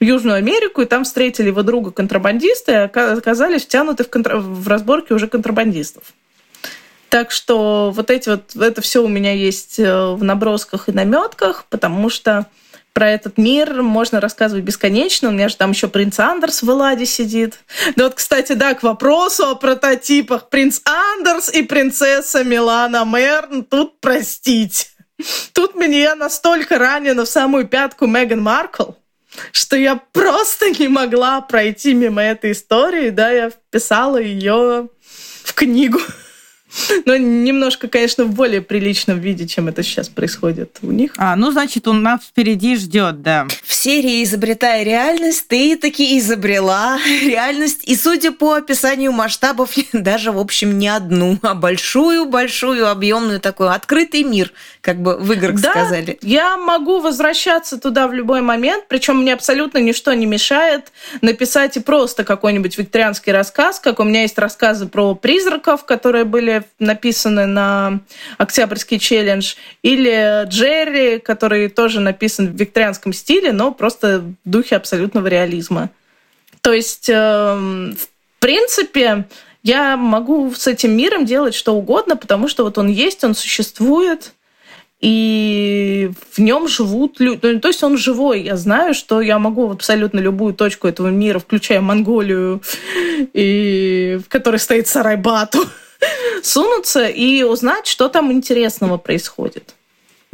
[0.00, 4.36] в Южную Америку, и там встретили его друга контрабандисты, и оказались втянуты в, контр...
[4.36, 6.04] в разборки уже контрабандистов.
[7.08, 11.66] Так что вот эти вот, это все у меня есть э, в набросках и наметках,
[11.70, 12.46] потому что
[12.92, 15.28] про этот мир можно рассказывать бесконечно.
[15.28, 17.58] У меня же там еще принц Андерс в Эладе сидит.
[17.96, 20.48] Да вот, кстати, да, к вопросу о прототипах.
[20.48, 23.64] Принц Андерс и принцесса Милана Мерн.
[23.64, 24.90] Тут простить.
[25.52, 28.92] Тут меня настолько ранено в самую пятку Меган Маркл,
[29.52, 34.88] что я просто не могла пройти мимо этой истории, да, я вписала ее
[35.44, 36.00] в книгу.
[37.06, 41.12] Но немножко, конечно, в более приличном виде, чем это сейчас происходит у них.
[41.16, 43.46] А, ну, значит, он нас впереди ждет, да.
[43.64, 47.82] В серии «Изобретая реальность» ты таки изобрела реальность.
[47.84, 54.22] И, судя по описанию масштабов, даже, в общем, не одну, а большую-большую, объемную такой открытый
[54.24, 56.18] мир, как бы в играх да, сказали.
[56.22, 61.80] я могу возвращаться туда в любой момент, причем мне абсолютно ничто не мешает написать и
[61.80, 68.00] просто какой-нибудь викторианский рассказ, как у меня есть рассказы про призраков, которые были написаны на
[68.38, 75.26] Октябрьский челлендж, или Джерри, который тоже написан в викторианском стиле, но просто в духе абсолютного
[75.26, 75.90] реализма.
[76.60, 79.26] То есть, эм, в принципе,
[79.62, 84.32] я могу с этим миром делать что угодно, потому что вот он есть, он существует,
[85.04, 87.40] и в нем живут люди.
[87.42, 88.40] Ну, то есть он живой.
[88.40, 92.62] Я знаю, что я могу в абсолютно любую точку этого мира, включая Монголию,
[93.34, 95.66] и в которой стоит Сарайбату,
[96.42, 99.74] сунуться и узнать, что там интересного происходит.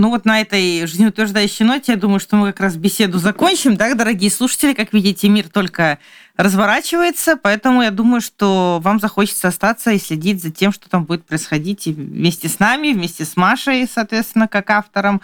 [0.01, 3.93] Ну вот на этой жизнеутверждающей ноте, я думаю, что мы как раз беседу закончим, да,
[3.93, 4.73] дорогие слушатели.
[4.73, 5.99] Как видите, мир только
[6.39, 11.27] разворачивается, поэтому я думаю, что вам захочется остаться и следить за тем, что там будет
[11.27, 15.21] происходить и вместе с нами, вместе с Машей, соответственно, как автором,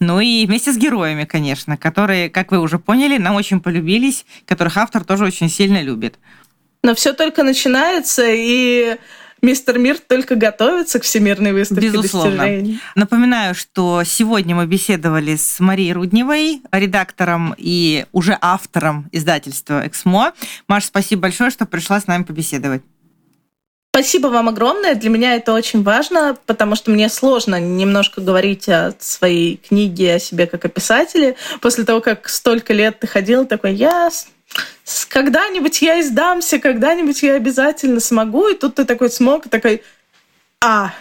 [0.00, 4.76] ну и вместе с героями, конечно, которые, как вы уже поняли, нам очень полюбились, которых
[4.76, 6.18] автор тоже очень сильно любит.
[6.82, 8.96] Но все только начинается, и
[9.46, 12.36] Мистер Мир только готовится к Всемирной выставке Безусловно.
[12.38, 12.80] достижений.
[12.96, 20.32] Напоминаю, что сегодня мы беседовали с Марией Рудневой, редактором и уже автором издательства «Эксмо».
[20.66, 22.82] Маш, спасибо большое, что пришла с нами побеседовать.
[23.94, 24.96] Спасибо вам огромное.
[24.96, 30.18] Для меня это очень важно, потому что мне сложно немножко говорить о своей книге, о
[30.18, 31.36] себе как о писателе.
[31.60, 34.10] После того, как столько лет ты ходил, такой, я
[35.08, 39.82] когда-нибудь я издамся, когда-нибудь я обязательно смогу, и тут ты такой смог, такой,
[40.60, 40.92] а,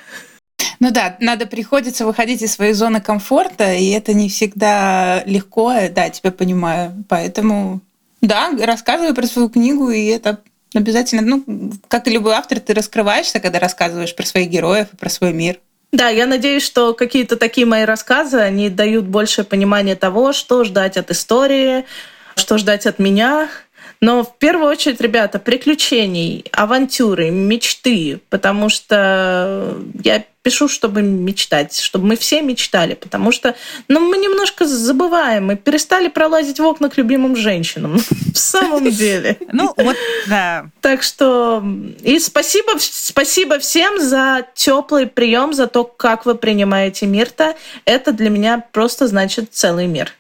[0.80, 6.10] ну да, надо приходится выходить из своей зоны комфорта, и это не всегда легко, да,
[6.10, 7.04] тебя понимаю.
[7.08, 7.82] Поэтому,
[8.22, 10.42] да, рассказывай про свою книгу, и это
[10.74, 15.10] обязательно, ну, как и любой автор, ты раскрываешься, когда рассказываешь про своих героев и про
[15.10, 15.60] свой мир.
[15.92, 20.98] Да, я надеюсь, что какие-то такие мои рассказы, они дают большее понимание того, что ждать
[20.98, 21.86] от истории,
[22.36, 23.48] что ждать от меня.
[24.02, 32.06] Но в первую очередь, ребята, приключений, авантюры, мечты, потому что я пишу, чтобы мечтать, чтобы
[32.06, 33.56] мы все мечтали, потому что
[33.88, 37.98] ну, мы немножко забываем, мы перестали пролазить в окна к любимым женщинам.
[38.34, 39.38] В самом деле.
[39.52, 39.96] Ну, вот,
[40.28, 40.68] да.
[40.82, 41.66] Так что
[42.04, 47.56] и спасибо, спасибо всем за теплый прием, за то, как вы принимаете мир-то.
[47.86, 50.14] Это для меня просто значит целый мир.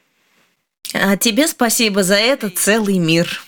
[0.93, 3.41] А тебе спасибо за это целый мир.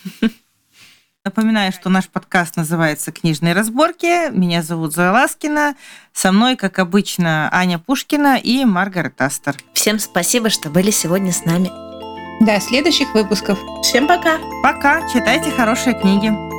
[1.27, 4.31] Напоминаю, что наш подкаст называется «Книжные разборки».
[4.31, 5.75] Меня зовут Зоя Ласкина.
[6.13, 9.57] Со мной, как обычно, Аня Пушкина и Маргарет Астер.
[9.73, 11.69] Всем спасибо, что были сегодня с нами.
[12.45, 13.59] До следующих выпусков.
[13.83, 14.37] Всем пока.
[14.63, 15.05] Пока.
[15.11, 16.56] Читайте хорошие книги.